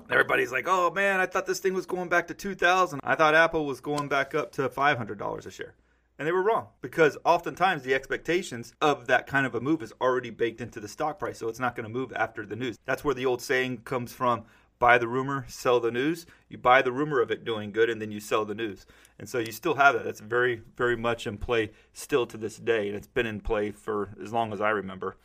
Everybody's 0.10 0.52
like, 0.52 0.66
"Oh 0.68 0.92
man, 0.92 1.20
I 1.20 1.26
thought 1.26 1.48
this 1.48 1.60
thing 1.60 1.74
was 1.74 1.88
going 1.88 2.10
back 2.10 2.28
to 2.28 2.34
2000. 2.34 3.00
I 3.04 3.16
thought 3.16 3.34
Apple 3.34 3.66
was 3.66 3.82
going 3.82 4.08
back 4.08 4.36
up 4.36 4.52
to 4.54 4.70
$500 4.70 5.46
a 5.46 5.52
share." 5.52 5.74
And 6.20 6.28
they 6.28 6.34
were 6.34 6.44
wrong 6.44 6.68
because 6.82 7.18
oftentimes 7.24 7.84
the 7.84 7.96
expectations 7.96 8.74
of 8.82 9.08
that 9.08 9.26
kind 9.26 9.46
of 9.46 9.56
a 9.56 9.62
move 9.62 9.82
is 9.82 9.94
already 10.02 10.30
baked 10.30 10.60
into 10.60 10.82
the 10.82 10.88
stock 10.90 11.18
price, 11.18 11.40
so 11.40 11.48
it's 11.48 11.62
not 11.62 11.78
going 11.78 11.86
to 11.86 11.90
move 11.90 12.12
after 12.14 12.46
the 12.46 12.58
news. 12.58 12.78
That's 12.86 13.06
where 13.06 13.16
the 13.16 13.26
old 13.26 13.42
saying 13.42 13.80
comes 13.86 14.12
from 14.12 14.44
buy 14.80 14.98
the 14.98 15.08
rumor, 15.08 15.46
sell 15.48 15.80
the 15.80 15.92
news. 15.92 16.26
You 16.48 16.58
buy 16.58 16.82
the 16.82 16.92
rumor 16.92 17.22
of 17.22 17.32
it 17.32 17.44
doing 17.44 17.72
good, 17.72 17.90
and 17.90 18.02
then 18.02 18.12
you 18.12 18.20
sell 18.20 18.46
the 18.46 18.56
news. 18.56 18.86
And 19.18 19.28
so 19.28 19.38
you 19.38 19.52
still 19.52 19.76
have 19.76 19.94
that. 19.94 20.06
That's 20.06 20.22
very, 20.22 20.62
very 20.78 20.96
much 20.96 21.28
in 21.28 21.38
play 21.38 21.72
still 21.94 22.26
to 22.28 22.38
this 22.38 22.58
day, 22.58 22.88
and 22.88 22.96
it's 22.96 23.08
been 23.08 23.26
in 23.26 23.42
play 23.42 23.72
for 23.72 24.16
as 24.24 24.32
long 24.32 24.54
as 24.54 24.62
I 24.62 24.70
remember. 24.70 25.18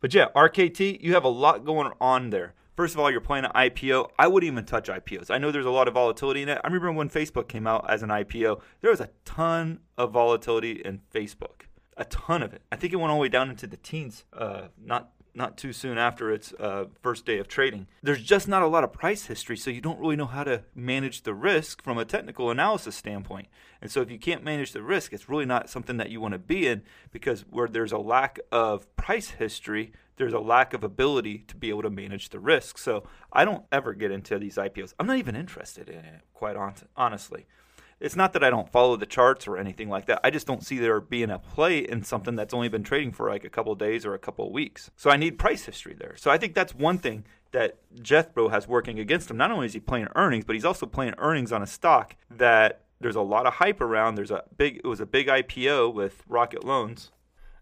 But 0.00 0.14
yeah, 0.14 0.28
RKT, 0.34 1.02
you 1.02 1.14
have 1.14 1.24
a 1.24 1.28
lot 1.28 1.64
going 1.64 1.92
on 2.00 2.30
there. 2.30 2.54
First 2.78 2.94
of 2.94 3.00
all, 3.00 3.10
you're 3.10 3.20
playing 3.20 3.44
an 3.44 3.50
IPO. 3.56 4.10
I 4.20 4.28
wouldn't 4.28 4.52
even 4.52 4.64
touch 4.64 4.86
IPOs. 4.86 5.32
I 5.32 5.38
know 5.38 5.50
there's 5.50 5.66
a 5.66 5.70
lot 5.70 5.88
of 5.88 5.94
volatility 5.94 6.42
in 6.42 6.48
it. 6.48 6.60
I 6.62 6.68
remember 6.68 6.92
when 6.92 7.10
Facebook 7.10 7.48
came 7.48 7.66
out 7.66 7.90
as 7.90 8.04
an 8.04 8.08
IPO, 8.08 8.60
there 8.82 8.92
was 8.92 9.00
a 9.00 9.10
ton 9.24 9.80
of 9.96 10.12
volatility 10.12 10.80
in 10.84 11.00
Facebook. 11.12 11.62
A 11.96 12.04
ton 12.04 12.40
of 12.40 12.52
it. 12.52 12.62
I 12.70 12.76
think 12.76 12.92
it 12.92 12.96
went 12.98 13.10
all 13.10 13.16
the 13.16 13.22
way 13.22 13.28
down 13.28 13.50
into 13.50 13.66
the 13.66 13.78
teens, 13.78 14.24
uh, 14.32 14.68
not 14.80 15.10
not 15.34 15.56
too 15.56 15.72
soon 15.72 15.98
after 15.98 16.32
its 16.32 16.52
uh, 16.54 16.84
first 17.02 17.26
day 17.26 17.38
of 17.38 17.48
trading. 17.48 17.86
There's 18.02 18.22
just 18.22 18.46
not 18.46 18.62
a 18.62 18.66
lot 18.66 18.84
of 18.84 18.92
price 18.92 19.26
history, 19.26 19.56
so 19.56 19.70
you 19.70 19.80
don't 19.80 19.98
really 19.98 20.16
know 20.16 20.26
how 20.26 20.44
to 20.44 20.62
manage 20.74 21.22
the 21.22 21.34
risk 21.34 21.82
from 21.82 21.98
a 21.98 22.04
technical 22.04 22.50
analysis 22.50 22.94
standpoint. 22.94 23.48
And 23.82 23.90
so, 23.90 24.02
if 24.02 24.10
you 24.10 24.18
can't 24.20 24.44
manage 24.44 24.70
the 24.70 24.82
risk, 24.82 25.12
it's 25.12 25.28
really 25.28 25.46
not 25.46 25.68
something 25.68 25.96
that 25.96 26.10
you 26.10 26.20
want 26.20 26.32
to 26.32 26.38
be 26.38 26.68
in 26.68 26.82
because 27.10 27.44
where 27.50 27.66
there's 27.66 27.92
a 27.92 27.98
lack 27.98 28.38
of 28.52 28.94
price 28.96 29.30
history, 29.30 29.92
there's 30.18 30.34
a 30.34 30.40
lack 30.40 30.74
of 30.74 30.84
ability 30.84 31.44
to 31.48 31.56
be 31.56 31.70
able 31.70 31.82
to 31.82 31.90
manage 31.90 32.28
the 32.28 32.40
risk. 32.40 32.76
So, 32.78 33.04
I 33.32 33.44
don't 33.44 33.64
ever 33.72 33.94
get 33.94 34.10
into 34.10 34.38
these 34.38 34.56
IPOs. 34.56 34.92
I'm 34.98 35.06
not 35.06 35.16
even 35.16 35.36
interested 35.36 35.88
in 35.88 36.04
it, 36.04 36.20
quite 36.34 36.56
honestly 36.96 37.46
it's 38.00 38.16
not 38.16 38.32
that 38.32 38.44
I 38.44 38.50
don't 38.50 38.70
follow 38.70 38.96
the 38.96 39.06
charts 39.06 39.46
or 39.48 39.56
anything 39.56 39.88
like 39.88 40.06
that. 40.06 40.20
I 40.22 40.30
just 40.30 40.46
don't 40.46 40.64
see 40.64 40.78
there 40.78 41.00
being 41.00 41.30
a 41.30 41.38
play 41.38 41.78
in 41.78 42.04
something 42.04 42.36
that's 42.36 42.54
only 42.54 42.68
been 42.68 42.84
trading 42.84 43.12
for 43.12 43.28
like 43.28 43.44
a 43.44 43.50
couple 43.50 43.74
days 43.74 44.06
or 44.06 44.14
a 44.14 44.18
couple 44.18 44.50
weeks. 44.52 44.90
So 44.96 45.10
I 45.10 45.16
need 45.16 45.38
price 45.38 45.64
history 45.64 45.96
there. 45.98 46.14
So 46.16 46.30
I 46.30 46.38
think 46.38 46.54
that's 46.54 46.74
one 46.74 46.98
thing 46.98 47.24
that 47.52 47.78
Jethro 48.00 48.48
has 48.50 48.68
working 48.68 49.00
against 49.00 49.30
him. 49.30 49.36
Not 49.36 49.50
only 49.50 49.66
is 49.66 49.72
he 49.72 49.80
playing 49.80 50.08
earnings, 50.14 50.44
but 50.44 50.54
he's 50.54 50.64
also 50.64 50.86
playing 50.86 51.14
earnings 51.18 51.50
on 51.50 51.62
a 51.62 51.66
stock 51.66 52.14
that 52.30 52.82
there's 53.00 53.16
a 53.16 53.20
lot 53.20 53.46
of 53.46 53.54
hype 53.54 53.80
around. 53.80 54.14
There's 54.14 54.30
a 54.30 54.44
big 54.56 54.76
it 54.76 54.86
was 54.86 55.00
a 55.00 55.06
big 55.06 55.26
IPO 55.26 55.92
with 55.92 56.22
Rocket 56.28 56.64
Loans. 56.64 57.10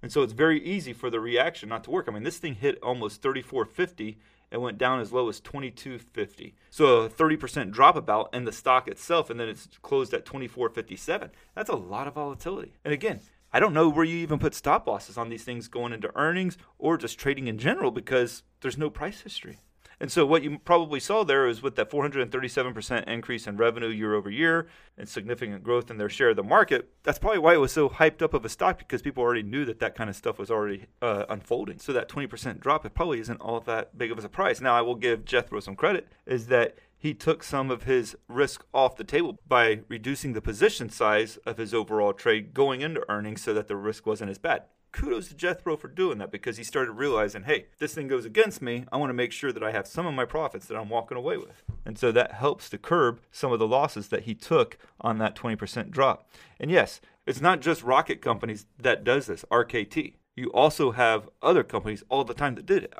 And 0.06 0.12
so 0.12 0.22
it's 0.22 0.34
very 0.34 0.62
easy 0.62 0.92
for 0.92 1.10
the 1.10 1.18
reaction 1.18 1.68
not 1.68 1.82
to 1.82 1.90
work. 1.90 2.04
I 2.06 2.12
mean, 2.12 2.22
this 2.22 2.38
thing 2.38 2.54
hit 2.54 2.78
almost 2.80 3.22
3450 3.22 4.16
and 4.52 4.62
went 4.62 4.78
down 4.78 5.00
as 5.00 5.12
low 5.12 5.28
as 5.28 5.40
22.50. 5.40 6.52
So 6.70 6.98
a 7.00 7.10
30% 7.10 7.72
drop 7.72 7.96
about 7.96 8.32
in 8.32 8.44
the 8.44 8.52
stock 8.52 8.86
itself, 8.86 9.30
and 9.30 9.40
then 9.40 9.48
it's 9.48 9.68
closed 9.82 10.14
at 10.14 10.24
24.57. 10.24 11.30
That's 11.56 11.70
a 11.70 11.74
lot 11.74 12.06
of 12.06 12.14
volatility. 12.14 12.74
And 12.84 12.94
again, 12.94 13.18
I 13.52 13.58
don't 13.58 13.74
know 13.74 13.88
where 13.88 14.04
you 14.04 14.18
even 14.18 14.38
put 14.38 14.54
stop 14.54 14.86
losses 14.86 15.18
on 15.18 15.28
these 15.28 15.42
things 15.42 15.66
going 15.66 15.92
into 15.92 16.16
earnings 16.16 16.56
or 16.78 16.96
just 16.96 17.18
trading 17.18 17.48
in 17.48 17.58
general 17.58 17.90
because 17.90 18.44
there's 18.60 18.78
no 18.78 18.90
price 18.90 19.22
history. 19.22 19.58
And 19.98 20.12
so 20.12 20.26
what 20.26 20.42
you 20.42 20.58
probably 20.58 21.00
saw 21.00 21.24
there 21.24 21.46
is 21.46 21.62
with 21.62 21.76
that 21.76 21.90
437% 21.90 23.08
increase 23.08 23.46
in 23.46 23.56
revenue 23.56 23.88
year 23.88 24.14
over 24.14 24.28
year 24.28 24.66
and 24.98 25.08
significant 25.08 25.62
growth 25.62 25.90
in 25.90 25.96
their 25.96 26.10
share 26.10 26.30
of 26.30 26.36
the 26.36 26.42
market, 26.42 26.90
that's 27.02 27.18
probably 27.18 27.38
why 27.38 27.54
it 27.54 27.60
was 27.60 27.72
so 27.72 27.88
hyped 27.88 28.20
up 28.20 28.34
of 28.34 28.44
a 28.44 28.50
stock 28.50 28.78
because 28.78 29.00
people 29.00 29.22
already 29.22 29.42
knew 29.42 29.64
that 29.64 29.78
that 29.80 29.94
kind 29.94 30.10
of 30.10 30.16
stuff 30.16 30.38
was 30.38 30.50
already 30.50 30.86
uh, 31.00 31.24
unfolding. 31.30 31.78
So 31.78 31.94
that 31.94 32.08
20% 32.10 32.60
drop, 32.60 32.84
it 32.84 32.94
probably 32.94 33.20
isn't 33.20 33.40
all 33.40 33.58
that 33.60 33.96
big 33.96 34.12
of 34.12 34.18
a 34.18 34.22
surprise. 34.22 34.60
Now, 34.60 34.76
I 34.76 34.82
will 34.82 34.96
give 34.96 35.24
Jethro 35.24 35.60
some 35.60 35.76
credit, 35.76 36.08
is 36.26 36.48
that 36.48 36.76
he 36.98 37.14
took 37.14 37.42
some 37.42 37.70
of 37.70 37.84
his 37.84 38.16
risk 38.28 38.64
off 38.74 38.96
the 38.96 39.04
table 39.04 39.38
by 39.48 39.80
reducing 39.88 40.34
the 40.34 40.42
position 40.42 40.90
size 40.90 41.38
of 41.46 41.56
his 41.56 41.72
overall 41.72 42.12
trade 42.12 42.52
going 42.52 42.82
into 42.82 43.04
earnings 43.08 43.42
so 43.42 43.54
that 43.54 43.68
the 43.68 43.76
risk 43.76 44.04
wasn't 44.06 44.30
as 44.30 44.38
bad 44.38 44.64
kudos 44.92 45.28
to 45.28 45.34
Jethro 45.34 45.76
for 45.76 45.88
doing 45.88 46.18
that 46.18 46.30
because 46.30 46.56
he 46.56 46.64
started 46.64 46.92
realizing, 46.92 47.44
hey, 47.44 47.66
this 47.78 47.94
thing 47.94 48.08
goes 48.08 48.24
against 48.24 48.62
me. 48.62 48.84
I 48.90 48.96
want 48.96 49.10
to 49.10 49.14
make 49.14 49.32
sure 49.32 49.52
that 49.52 49.62
I 49.62 49.72
have 49.72 49.86
some 49.86 50.06
of 50.06 50.14
my 50.14 50.24
profits 50.24 50.66
that 50.66 50.76
I'm 50.76 50.88
walking 50.88 51.18
away 51.18 51.36
with. 51.36 51.62
And 51.84 51.98
so 51.98 52.12
that 52.12 52.32
helps 52.32 52.70
to 52.70 52.78
curb 52.78 53.20
some 53.30 53.52
of 53.52 53.58
the 53.58 53.66
losses 53.66 54.08
that 54.08 54.24
he 54.24 54.34
took 54.34 54.78
on 55.00 55.18
that 55.18 55.36
20% 55.36 55.90
drop. 55.90 56.28
And 56.58 56.70
yes, 56.70 57.00
it's 57.26 57.40
not 57.40 57.60
just 57.60 57.82
rocket 57.82 58.22
companies 58.22 58.66
that 58.78 59.04
does 59.04 59.26
this, 59.26 59.44
RKT. 59.50 60.14
You 60.34 60.52
also 60.52 60.92
have 60.92 61.28
other 61.42 61.64
companies 61.64 62.04
all 62.08 62.24
the 62.24 62.34
time 62.34 62.54
that 62.56 62.66
did 62.66 62.84
it. 62.84 62.94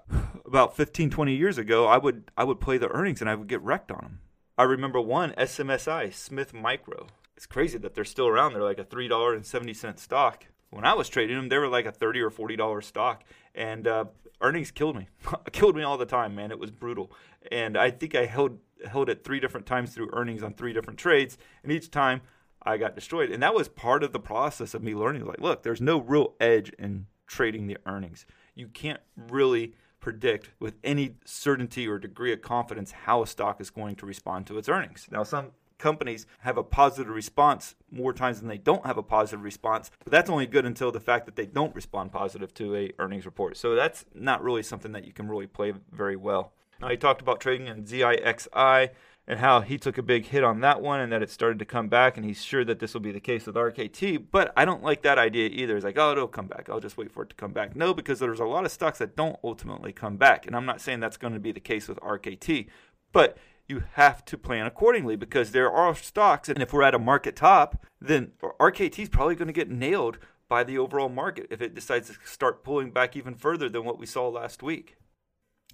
About 0.47 0.77
15, 0.77 1.11
20 1.11 1.35
years 1.35 1.59
ago, 1.59 1.87
I 1.87 1.99
would 1.99 2.31
I 2.37 2.45
would 2.45 2.61
play 2.61 2.79
the 2.79 2.89
earnings 2.89 3.21
and 3.21 3.29
I 3.29 3.35
would 3.35 3.49
get 3.49 3.61
wrecked 3.63 3.91
on 3.91 4.01
them. 4.01 4.21
I 4.57 4.63
remember 4.63 5.01
one 5.01 5.33
SMSI, 5.33 6.15
Smith 6.15 6.55
Micro. 6.55 7.09
It's 7.37 7.45
crazy 7.45 7.77
that 7.79 7.95
they're 7.95 8.05
still 8.05 8.27
around. 8.27 8.55
They're 8.55 8.63
like 8.63 8.79
a 8.79 8.85
$3.70 8.85 9.99
stock 9.99 10.47
when 10.77 10.85
I 10.85 10.95
was 10.95 11.09
trading 11.09 11.37
them, 11.37 11.49
they 11.49 11.59
were 11.59 11.69
like 11.69 11.87
a 11.87 11.93
thirty 11.93 12.21
or 12.21 12.31
forty 12.31 12.55
dollar 12.55 12.83
stock, 12.83 13.25
and 13.55 13.89
uh, 13.89 14.05
earnings 14.41 14.71
killed 14.71 14.97
me, 14.97 15.09
killed 15.53 15.75
me 15.75 15.83
all 15.83 15.97
the 15.97 16.07
time, 16.07 16.35
man. 16.35 16.51
It 16.51 16.59
was 16.59 16.71
brutal, 16.71 17.11
and 17.51 17.77
I 17.77 17.91
think 17.91 18.15
I 18.15 18.27
held 18.27 18.59
held 18.87 19.09
it 19.09 19.25
three 19.25 19.41
different 19.41 19.67
times 19.67 19.95
through 19.95 20.11
earnings 20.13 20.43
on 20.43 20.53
three 20.53 20.75
different 20.75 20.99
trades, 20.99 21.39
and 21.63 21.73
each 21.73 21.91
time 21.91 22.21
I 22.63 22.77
got 22.77 22.95
destroyed. 22.95 23.31
And 23.31 23.43
that 23.43 23.55
was 23.55 23.69
part 23.69 24.03
of 24.03 24.13
the 24.13 24.21
process 24.21 24.75
of 24.75 24.83
me 24.83 24.95
learning. 24.95 25.25
Like, 25.25 25.41
look, 25.41 25.63
there's 25.63 25.81
no 25.81 25.99
real 25.99 26.35
edge 26.41 26.71
in 26.79 27.07
trading 27.27 27.69
the 27.69 27.79
earnings. 27.87 28.27
You 28.55 28.69
can't 28.69 29.01
really 29.17 29.75
predict 30.01 30.51
with 30.61 30.75
any 30.85 31.15
certainty 31.25 31.89
or 31.89 31.99
degree 31.99 32.33
of 32.33 32.43
confidence 32.43 32.93
how 32.93 33.23
a 33.23 33.27
stock 33.27 33.61
is 33.61 33.71
going 33.71 33.97
to 33.97 34.07
respond 34.07 34.47
to 34.49 34.59
its 34.59 34.69
earnings. 34.69 35.07
Now, 35.11 35.23
some 35.23 35.53
companies 35.79 36.27
have 36.41 36.57
a 36.57 36.63
positive 36.63 37.13
response 37.13 37.75
more 37.91 38.13
times 38.13 38.41
than 38.41 38.49
they 38.49 38.59
don't 38.59 38.87
have 38.87 38.99
a 38.99 39.03
positive 39.03 39.43
response 39.43 39.91
but 40.05 40.11
that's 40.11 40.31
only 40.31 40.47
good 40.47 40.65
until 40.65 40.93
the 40.93 41.01
fact 41.01 41.27
that 41.27 41.37
they 41.37 41.47
don't 41.47 41.75
respond 41.75 42.13
positive 42.13 42.53
to 42.55 42.75
a 42.77 42.93
earnings 42.99 43.27
report. 43.27 43.57
So 43.57 43.75
that's 43.75 44.05
not 44.15 44.43
really 44.43 44.63
something 44.63 44.93
that 44.93 45.05
you 45.05 45.13
can 45.13 45.29
really 45.29 45.47
play 45.47 45.73
very 45.93 46.17
well. 46.17 46.53
Now 46.81 46.89
he 46.89 46.97
talked 46.97 47.21
about 47.21 47.41
trading 47.41 47.67
in 47.69 47.85
zixi 47.85 48.91
and 49.29 49.41
how 49.41 49.61
he 49.61 49.77
took 49.77 49.99
a 49.99 50.03
big 50.03 50.27
hit 50.27 50.45
on 50.45 50.61
that 50.61 50.81
one 50.81 51.01
and 51.01 51.11
that 51.11 51.23
it 51.23 51.31
started 51.31 51.59
to 51.59 51.65
come 51.65 51.89
back 51.89 52.17
and 52.17 52.25
he's 52.25 52.45
sure 52.45 52.65
that 52.65 52.79
this 52.79 52.95
will 52.95 53.01
be 53.01 53.11
the 53.11 53.19
case 53.19 53.45
with 53.45 53.57
rkt 53.57 54.25
but 54.31 54.53
i 54.57 54.65
don't 54.65 54.85
like 54.85 55.03
that 55.03 55.19
idea 55.19 55.49
either. 55.49 55.77
It's 55.77 55.85
like 55.85 55.99
oh 55.99 56.13
it'll 56.13 56.29
come 56.29 56.47
back. 56.47 56.69
I'll 56.71 56.81
just 56.81 56.97
wait 56.97 57.11
for 57.11 57.23
it 57.23 57.31
to 57.31 57.37
come 57.37 57.53
back. 57.53 57.75
No 57.75 57.93
because 57.93 58.19
there's 58.19 58.41
a 58.41 58.45
lot 58.45 58.65
of 58.65 58.71
stocks 58.71 58.99
that 58.99 59.17
don't 59.17 59.39
ultimately 59.43 59.93
come 59.93 60.17
back 60.17 60.47
and 60.47 60.55
i'm 60.55 60.67
not 60.67 60.81
saying 60.81 61.01
that's 61.01 61.17
going 61.17 61.35
to 61.35 61.41
be 61.41 61.53
the 61.53 61.61
case 61.61 61.89
with 61.89 61.99
rkt 62.01 62.69
but 63.13 63.39
you 63.69 63.85
have 63.95 64.25
to 64.27 64.39
plan 64.39 64.67
accordingly 64.67 65.17
because 65.17 65.53
there 65.53 65.71
are 65.71 65.95
stocks, 65.95 66.49
and 66.49 66.63
if 66.63 66.73
we're 66.73 66.83
at 66.83 66.95
a 66.95 66.99
market 66.99 67.37
top, 67.37 67.85
then 68.01 68.33
RKT 68.43 68.99
is 68.99 69.09
probably 69.09 69.35
going 69.35 69.49
to 69.49 69.53
get 69.53 69.71
nailed 69.71 70.19
by 70.49 70.63
the 70.63 70.79
overall 70.79 71.09
market 71.09 71.49
if 71.51 71.61
it 71.61 71.75
decides 71.75 72.09
to 72.09 72.17
start 72.25 72.63
pulling 72.63 72.91
back 72.91 73.17
even 73.17 73.35
further 73.35 73.69
than 73.69 73.85
what 73.85 73.99
we 73.99 74.07
saw 74.07 74.29
last 74.29 74.63
week. 74.63 74.97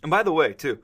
And 0.02 0.10
by 0.10 0.22
the 0.22 0.32
way, 0.32 0.52
too, 0.54 0.78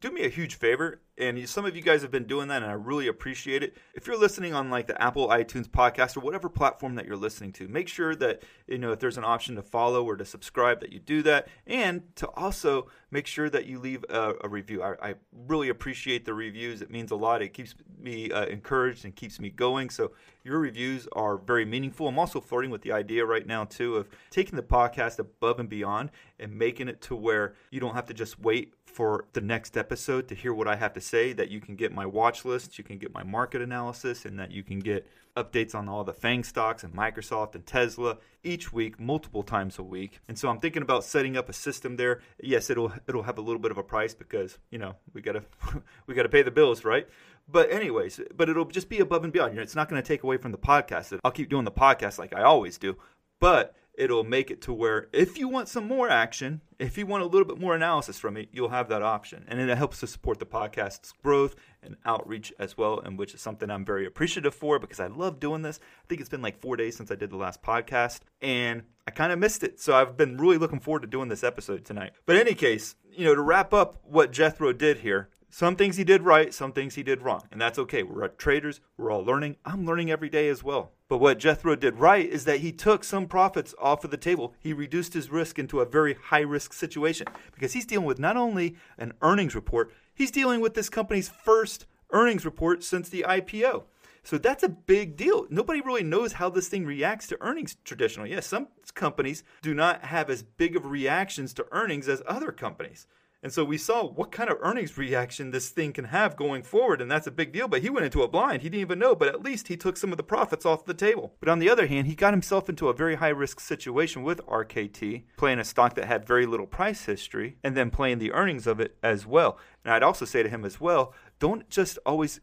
do 0.00 0.10
me 0.10 0.24
a 0.24 0.30
huge 0.30 0.54
favor 0.54 1.02
and 1.18 1.48
some 1.48 1.64
of 1.64 1.76
you 1.76 1.82
guys 1.82 2.02
have 2.02 2.10
been 2.10 2.26
doing 2.26 2.48
that 2.48 2.62
and 2.62 2.70
i 2.70 2.74
really 2.74 3.08
appreciate 3.08 3.62
it. 3.62 3.76
If 3.94 4.06
you're 4.06 4.18
listening 4.18 4.54
on 4.54 4.70
like 4.70 4.86
the 4.86 5.00
apple 5.00 5.28
itunes 5.28 5.68
podcast 5.68 6.16
or 6.16 6.20
whatever 6.20 6.48
platform 6.48 6.94
that 6.94 7.06
you're 7.06 7.16
listening 7.16 7.52
to 7.54 7.68
make 7.68 7.88
sure 7.88 8.14
that 8.16 8.42
you 8.66 8.78
know 8.78 8.92
if 8.92 9.00
there's 9.00 9.18
an 9.18 9.24
option 9.24 9.54
to 9.56 9.62
follow 9.62 10.04
or 10.04 10.16
to 10.16 10.24
subscribe 10.24 10.80
that 10.80 10.92
you 10.92 10.98
do 10.98 11.22
that. 11.22 11.48
And 11.66 12.02
to 12.16 12.28
also 12.30 12.88
make 13.10 13.26
sure 13.26 13.48
that 13.50 13.66
you 13.66 13.78
leave 13.78 14.04
a, 14.10 14.34
a 14.42 14.48
review. 14.48 14.82
I, 14.82 15.10
I, 15.10 15.14
really 15.46 15.70
appreciate 15.70 16.26
the 16.26 16.34
reviews. 16.34 16.82
It 16.82 16.90
means 16.90 17.10
a 17.10 17.16
lot. 17.16 17.40
It 17.40 17.54
keeps 17.54 17.74
me 17.98 18.30
uh, 18.30 18.44
encouraged 18.46 19.04
and 19.06 19.16
keeps 19.16 19.40
me 19.40 19.48
going. 19.48 19.88
So 19.88 20.12
your 20.44 20.58
reviews 20.58 21.08
are 21.12 21.38
very 21.38 21.64
meaningful. 21.64 22.06
I'm 22.06 22.18
also 22.18 22.40
flirting 22.40 22.70
with 22.70 22.82
the 22.82 22.92
idea 22.92 23.24
right 23.24 23.46
now 23.46 23.64
too 23.64 23.96
of 23.96 24.08
taking 24.30 24.56
the 24.56 24.62
podcast 24.62 25.18
above 25.18 25.58
and 25.58 25.68
beyond 25.68 26.10
and 26.38 26.54
making 26.54 26.88
it 26.88 27.00
to 27.02 27.16
where 27.16 27.54
you 27.70 27.80
don't 27.80 27.94
have 27.94 28.06
to 28.06 28.14
just 28.14 28.38
wait 28.40 28.74
for 28.84 29.26
the 29.32 29.40
next 29.40 29.76
episode 29.76 30.28
to 30.28 30.34
hear 30.34 30.52
what 30.52 30.68
I 30.68 30.76
have 30.76 30.92
to 30.94 31.00
say, 31.08 31.32
that 31.32 31.50
you 31.50 31.60
can 31.60 31.76
get 31.76 31.92
my 31.92 32.06
watch 32.06 32.44
list, 32.44 32.78
you 32.78 32.84
can 32.84 32.98
get 32.98 33.12
my 33.14 33.22
market 33.22 33.62
analysis, 33.62 34.24
and 34.24 34.38
that 34.38 34.50
you 34.50 34.62
can 34.62 34.78
get 34.78 35.06
updates 35.36 35.74
on 35.74 35.88
all 35.88 36.04
the 36.04 36.12
FANG 36.12 36.42
stocks 36.42 36.82
and 36.82 36.92
Microsoft 36.92 37.54
and 37.54 37.64
Tesla 37.64 38.18
each 38.42 38.72
week, 38.72 38.98
multiple 38.98 39.42
times 39.42 39.78
a 39.78 39.82
week. 39.82 40.20
And 40.28 40.38
so 40.38 40.48
I'm 40.48 40.58
thinking 40.58 40.82
about 40.82 41.04
setting 41.04 41.36
up 41.36 41.48
a 41.48 41.52
system 41.52 41.96
there. 41.96 42.20
Yes, 42.42 42.70
it'll 42.70 42.92
it'll 43.06 43.22
have 43.22 43.38
a 43.38 43.40
little 43.40 43.60
bit 43.60 43.70
of 43.70 43.78
a 43.78 43.82
price 43.82 44.14
because 44.14 44.58
you 44.70 44.78
know 44.78 44.96
we 45.12 45.20
gotta 45.22 45.42
we 46.06 46.14
gotta 46.14 46.28
pay 46.28 46.42
the 46.42 46.50
bills, 46.50 46.84
right? 46.84 47.08
But 47.50 47.70
anyways, 47.72 48.20
but 48.36 48.48
it'll 48.48 48.66
just 48.66 48.88
be 48.88 48.98
above 48.98 49.24
and 49.24 49.32
beyond. 49.32 49.52
You 49.52 49.56
know, 49.56 49.62
It's 49.62 49.76
not 49.76 49.88
going 49.88 50.02
to 50.02 50.06
take 50.06 50.22
away 50.22 50.36
from 50.36 50.52
the 50.52 50.58
podcast. 50.58 51.18
I'll 51.24 51.30
keep 51.30 51.48
doing 51.48 51.64
the 51.64 51.72
podcast 51.72 52.18
like 52.18 52.34
I 52.34 52.42
always 52.42 52.76
do, 52.76 52.98
but 53.40 53.74
it'll 53.98 54.24
make 54.24 54.50
it 54.50 54.62
to 54.62 54.72
where 54.72 55.08
if 55.12 55.36
you 55.36 55.48
want 55.48 55.68
some 55.68 55.86
more 55.86 56.08
action, 56.08 56.60
if 56.78 56.96
you 56.96 57.04
want 57.04 57.24
a 57.24 57.26
little 57.26 57.46
bit 57.46 57.58
more 57.58 57.74
analysis 57.74 58.18
from 58.18 58.34
me, 58.34 58.48
you'll 58.52 58.68
have 58.68 58.88
that 58.88 59.02
option. 59.02 59.44
And 59.48 59.60
it 59.60 59.76
helps 59.76 60.00
to 60.00 60.06
support 60.06 60.38
the 60.38 60.46
podcast's 60.46 61.12
growth 61.22 61.56
and 61.82 61.96
outreach 62.06 62.52
as 62.58 62.78
well, 62.78 63.00
and 63.00 63.18
which 63.18 63.34
is 63.34 63.40
something 63.40 63.68
I'm 63.68 63.84
very 63.84 64.06
appreciative 64.06 64.54
for 64.54 64.78
because 64.78 65.00
I 65.00 65.08
love 65.08 65.40
doing 65.40 65.62
this. 65.62 65.80
I 65.82 66.06
think 66.08 66.20
it's 66.20 66.30
been 66.30 66.42
like 66.42 66.60
four 66.60 66.76
days 66.76 66.96
since 66.96 67.10
I 67.10 67.16
did 67.16 67.30
the 67.30 67.36
last 67.36 67.60
podcast, 67.60 68.20
and 68.40 68.84
I 69.06 69.10
kind 69.10 69.32
of 69.32 69.40
missed 69.40 69.64
it. 69.64 69.80
So 69.80 69.96
I've 69.96 70.16
been 70.16 70.38
really 70.38 70.58
looking 70.58 70.80
forward 70.80 71.02
to 71.02 71.08
doing 71.08 71.28
this 71.28 71.44
episode 71.44 71.84
tonight. 71.84 72.12
But 72.24 72.36
in 72.36 72.42
any 72.42 72.54
case, 72.54 72.94
you 73.10 73.24
know, 73.24 73.34
to 73.34 73.42
wrap 73.42 73.74
up 73.74 74.00
what 74.04 74.30
Jethro 74.30 74.72
did 74.72 74.98
here, 74.98 75.28
some 75.50 75.74
things 75.74 75.96
he 75.96 76.04
did 76.04 76.22
right, 76.22 76.54
some 76.54 76.72
things 76.72 76.94
he 76.94 77.02
did 77.02 77.22
wrong. 77.22 77.42
And 77.50 77.60
that's 77.60 77.78
okay. 77.80 78.04
We're 78.04 78.28
traders, 78.28 78.80
we're 78.96 79.10
all 79.10 79.24
learning. 79.24 79.56
I'm 79.64 79.84
learning 79.84 80.10
every 80.10 80.28
day 80.28 80.48
as 80.48 80.62
well. 80.62 80.92
But 81.08 81.18
what 81.18 81.38
Jethro 81.38 81.74
did 81.74 81.98
right 81.98 82.28
is 82.28 82.44
that 82.44 82.60
he 82.60 82.70
took 82.70 83.02
some 83.02 83.26
profits 83.26 83.74
off 83.78 84.04
of 84.04 84.10
the 84.10 84.18
table. 84.18 84.54
He 84.60 84.74
reduced 84.74 85.14
his 85.14 85.30
risk 85.30 85.58
into 85.58 85.80
a 85.80 85.86
very 85.86 86.14
high 86.14 86.40
risk 86.40 86.74
situation 86.74 87.26
because 87.52 87.72
he's 87.72 87.86
dealing 87.86 88.06
with 88.06 88.18
not 88.18 88.36
only 88.36 88.76
an 88.98 89.14
earnings 89.22 89.54
report, 89.54 89.90
he's 90.14 90.30
dealing 90.30 90.60
with 90.60 90.74
this 90.74 90.90
company's 90.90 91.30
first 91.30 91.86
earnings 92.10 92.44
report 92.44 92.84
since 92.84 93.08
the 93.08 93.24
IPO. 93.26 93.84
So 94.22 94.36
that's 94.36 94.62
a 94.62 94.68
big 94.68 95.16
deal. 95.16 95.46
Nobody 95.48 95.80
really 95.80 96.02
knows 96.02 96.34
how 96.34 96.50
this 96.50 96.68
thing 96.68 96.84
reacts 96.84 97.26
to 97.28 97.38
earnings 97.40 97.78
traditionally. 97.84 98.30
Yes, 98.30 98.46
some 98.46 98.68
companies 98.94 99.42
do 99.62 99.72
not 99.72 100.04
have 100.04 100.28
as 100.28 100.42
big 100.42 100.76
of 100.76 100.84
reactions 100.84 101.54
to 101.54 101.66
earnings 101.72 102.08
as 102.08 102.22
other 102.26 102.52
companies. 102.52 103.06
And 103.42 103.52
so 103.52 103.64
we 103.64 103.78
saw 103.78 104.04
what 104.04 104.32
kind 104.32 104.50
of 104.50 104.58
earnings 104.60 104.98
reaction 104.98 105.50
this 105.50 105.68
thing 105.68 105.92
can 105.92 106.06
have 106.06 106.34
going 106.34 106.62
forward, 106.64 107.00
and 107.00 107.08
that's 107.08 107.28
a 107.28 107.32
big 107.32 107.52
deal. 107.52 107.68
But 107.68 107.82
he 107.82 107.90
went 107.90 108.04
into 108.04 108.22
a 108.22 108.28
blind. 108.28 108.62
He 108.62 108.68
didn't 108.68 108.80
even 108.80 108.98
know, 108.98 109.14
but 109.14 109.28
at 109.28 109.42
least 109.42 109.68
he 109.68 109.76
took 109.76 109.96
some 109.96 110.10
of 110.10 110.16
the 110.16 110.24
profits 110.24 110.66
off 110.66 110.84
the 110.84 110.94
table. 110.94 111.34
But 111.38 111.48
on 111.48 111.60
the 111.60 111.70
other 111.70 111.86
hand, 111.86 112.08
he 112.08 112.16
got 112.16 112.32
himself 112.32 112.68
into 112.68 112.88
a 112.88 112.94
very 112.94 113.14
high 113.14 113.28
risk 113.28 113.60
situation 113.60 114.24
with 114.24 114.44
RKT, 114.46 115.22
playing 115.36 115.60
a 115.60 115.64
stock 115.64 115.94
that 115.94 116.06
had 116.06 116.26
very 116.26 116.46
little 116.46 116.66
price 116.66 117.04
history, 117.04 117.58
and 117.62 117.76
then 117.76 117.90
playing 117.90 118.18
the 118.18 118.32
earnings 118.32 118.66
of 118.66 118.80
it 118.80 118.96
as 119.04 119.24
well. 119.24 119.58
And 119.84 119.94
I'd 119.94 120.02
also 120.02 120.24
say 120.24 120.42
to 120.42 120.48
him 120.48 120.64
as 120.64 120.80
well 120.80 121.14
don't 121.38 121.70
just 121.70 121.98
always 122.04 122.40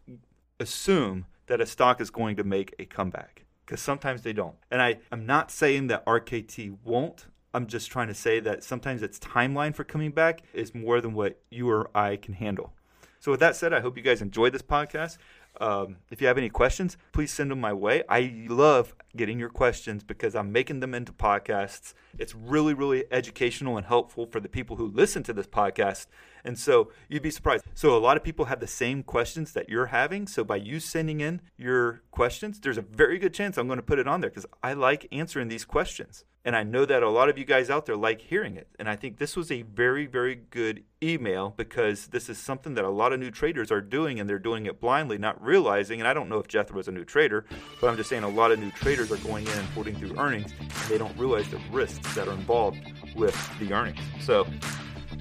assume 0.60 1.26
that 1.48 1.60
a 1.60 1.66
stock 1.66 2.00
is 2.00 2.10
going 2.10 2.38
to 2.38 2.44
make 2.44 2.74
a 2.80 2.86
comeback 2.86 3.46
because 3.66 3.82
sometimes 3.82 4.22
they 4.22 4.34
don't. 4.34 4.56
And 4.72 4.82
I, 4.82 5.00
I'm 5.12 5.26
not 5.26 5.52
saying 5.52 5.88
that 5.88 6.06
RKT 6.06 6.78
won't. 6.84 7.26
I'm 7.56 7.68
just 7.68 7.90
trying 7.90 8.10
to 8.10 8.14
say 8.14 8.42
that 8.42 8.66
sometimes 8.66 9.02
its 9.02 9.18
timeline 9.18 9.74
for 9.74 9.86
coming 9.86 10.12
back 10.12 10.42
is 10.54 10.76
more 10.76 11.00
than 11.00 11.14
what 11.14 11.40
you 11.50 11.70
or 11.70 11.90
I 11.96 12.18
can 12.18 12.34
handle. 12.34 12.74
So, 13.22 13.32
with 13.32 13.40
that 13.40 13.56
said, 13.56 13.72
I 13.74 13.80
hope 13.80 13.96
you 13.96 14.04
guys 14.04 14.22
enjoyed 14.22 14.54
this 14.54 14.62
podcast. 14.62 15.18
Um, 15.62 15.98
if 16.12 16.20
you 16.20 16.28
have 16.28 16.38
any 16.38 16.50
questions, 16.50 16.98
please 17.14 17.32
send 17.32 17.50
them 17.50 17.62
my 17.62 17.72
way. 17.72 18.04
I 18.10 18.46
love 18.50 18.94
getting 19.16 19.40
your 19.40 19.50
questions 19.50 20.04
because 20.04 20.36
I'm 20.36 20.52
making 20.52 20.82
them 20.82 20.94
into 20.94 21.14
podcasts. 21.14 21.94
It's 22.20 22.36
really, 22.36 22.74
really 22.74 23.06
educational 23.10 23.78
and 23.78 23.86
helpful 23.86 24.26
for 24.26 24.42
the 24.42 24.50
people 24.50 24.76
who 24.76 24.88
listen 24.88 25.24
to 25.24 25.34
this 25.34 25.48
podcast. 25.48 26.08
And 26.46 26.58
so 26.58 26.92
you'd 27.10 27.24
be 27.24 27.32
surprised. 27.32 27.66
So, 27.74 27.98
a 27.98 28.00
lot 28.00 28.16
of 28.16 28.24
people 28.24 28.46
have 28.46 28.60
the 28.60 28.68
same 28.68 29.04
questions 29.04 29.52
that 29.54 29.68
you're 29.68 29.88
having. 29.88 30.28
So, 30.28 30.44
by 30.44 30.58
you 30.58 30.80
sending 30.80 31.20
in 31.20 31.42
your 31.58 32.04
questions, 32.12 32.60
there's 32.60 32.78
a 32.78 32.84
very 32.84 33.18
good 33.18 33.34
chance 33.34 33.58
I'm 33.58 33.68
going 33.68 33.78
to 33.78 33.84
put 33.84 34.00
it 34.00 34.08
on 34.08 34.22
there 34.22 34.30
because 34.30 34.46
I 34.64 34.74
like 34.74 35.08
answering 35.12 35.48
these 35.48 35.66
questions. 35.66 36.24
And 36.46 36.56
I 36.56 36.62
know 36.62 36.86
that 36.86 37.02
a 37.02 37.10
lot 37.10 37.28
of 37.28 37.40
you 37.40 37.44
guys 37.44 37.72
out 37.72 37.88
there 37.88 37.98
like 37.98 38.22
hearing 38.22 38.56
it. 38.56 38.68
And 38.78 38.88
I 38.88 38.96
think 38.96 39.18
this 39.18 39.36
was 39.36 39.52
a 39.52 39.64
very, 39.64 40.06
very 40.06 40.36
good 40.36 40.84
email 41.02 41.56
because 41.58 42.08
this 42.08 42.30
is 42.30 42.38
something 42.38 42.76
that 42.76 42.86
a 42.86 42.90
lot 42.90 43.14
of 43.14 43.20
new 43.20 43.32
traders 43.32 43.72
are 43.72 43.82
doing 43.82 44.20
and 44.20 44.30
they're 44.30 44.38
doing 44.38 44.68
it 44.68 44.80
blindly, 44.80 45.18
not 45.18 45.44
realizing. 45.44 46.00
And 46.00 46.08
I 46.08 46.14
don't 46.14 46.30
know 46.30 46.38
if 46.38 46.48
Jethro 46.48 46.78
was 46.78 46.88
a 46.88 46.92
new 46.92 47.04
trader, 47.04 47.46
but 47.82 47.88
I'm 47.88 47.98
just 47.98 48.12
saying 48.12 48.22
a 48.22 48.30
lot 48.30 48.52
of 48.52 48.60
new 48.60 48.70
traders 48.70 49.12
are 49.12 49.18
going 49.18 49.48
in 49.48 49.58
and 49.58 49.68
putting 49.74 49.96
through 49.96 50.20
earnings 50.20 50.54
and 50.60 50.70
they 50.88 51.00
don't 51.00 51.18
realize 51.18 51.50
the 51.50 51.60
risks 51.72 52.14
that 52.14 52.28
are 52.28 52.34
involved 52.34 52.78
with 53.16 53.36
the 53.58 53.74
earnings. 53.74 54.00
So 54.22 54.46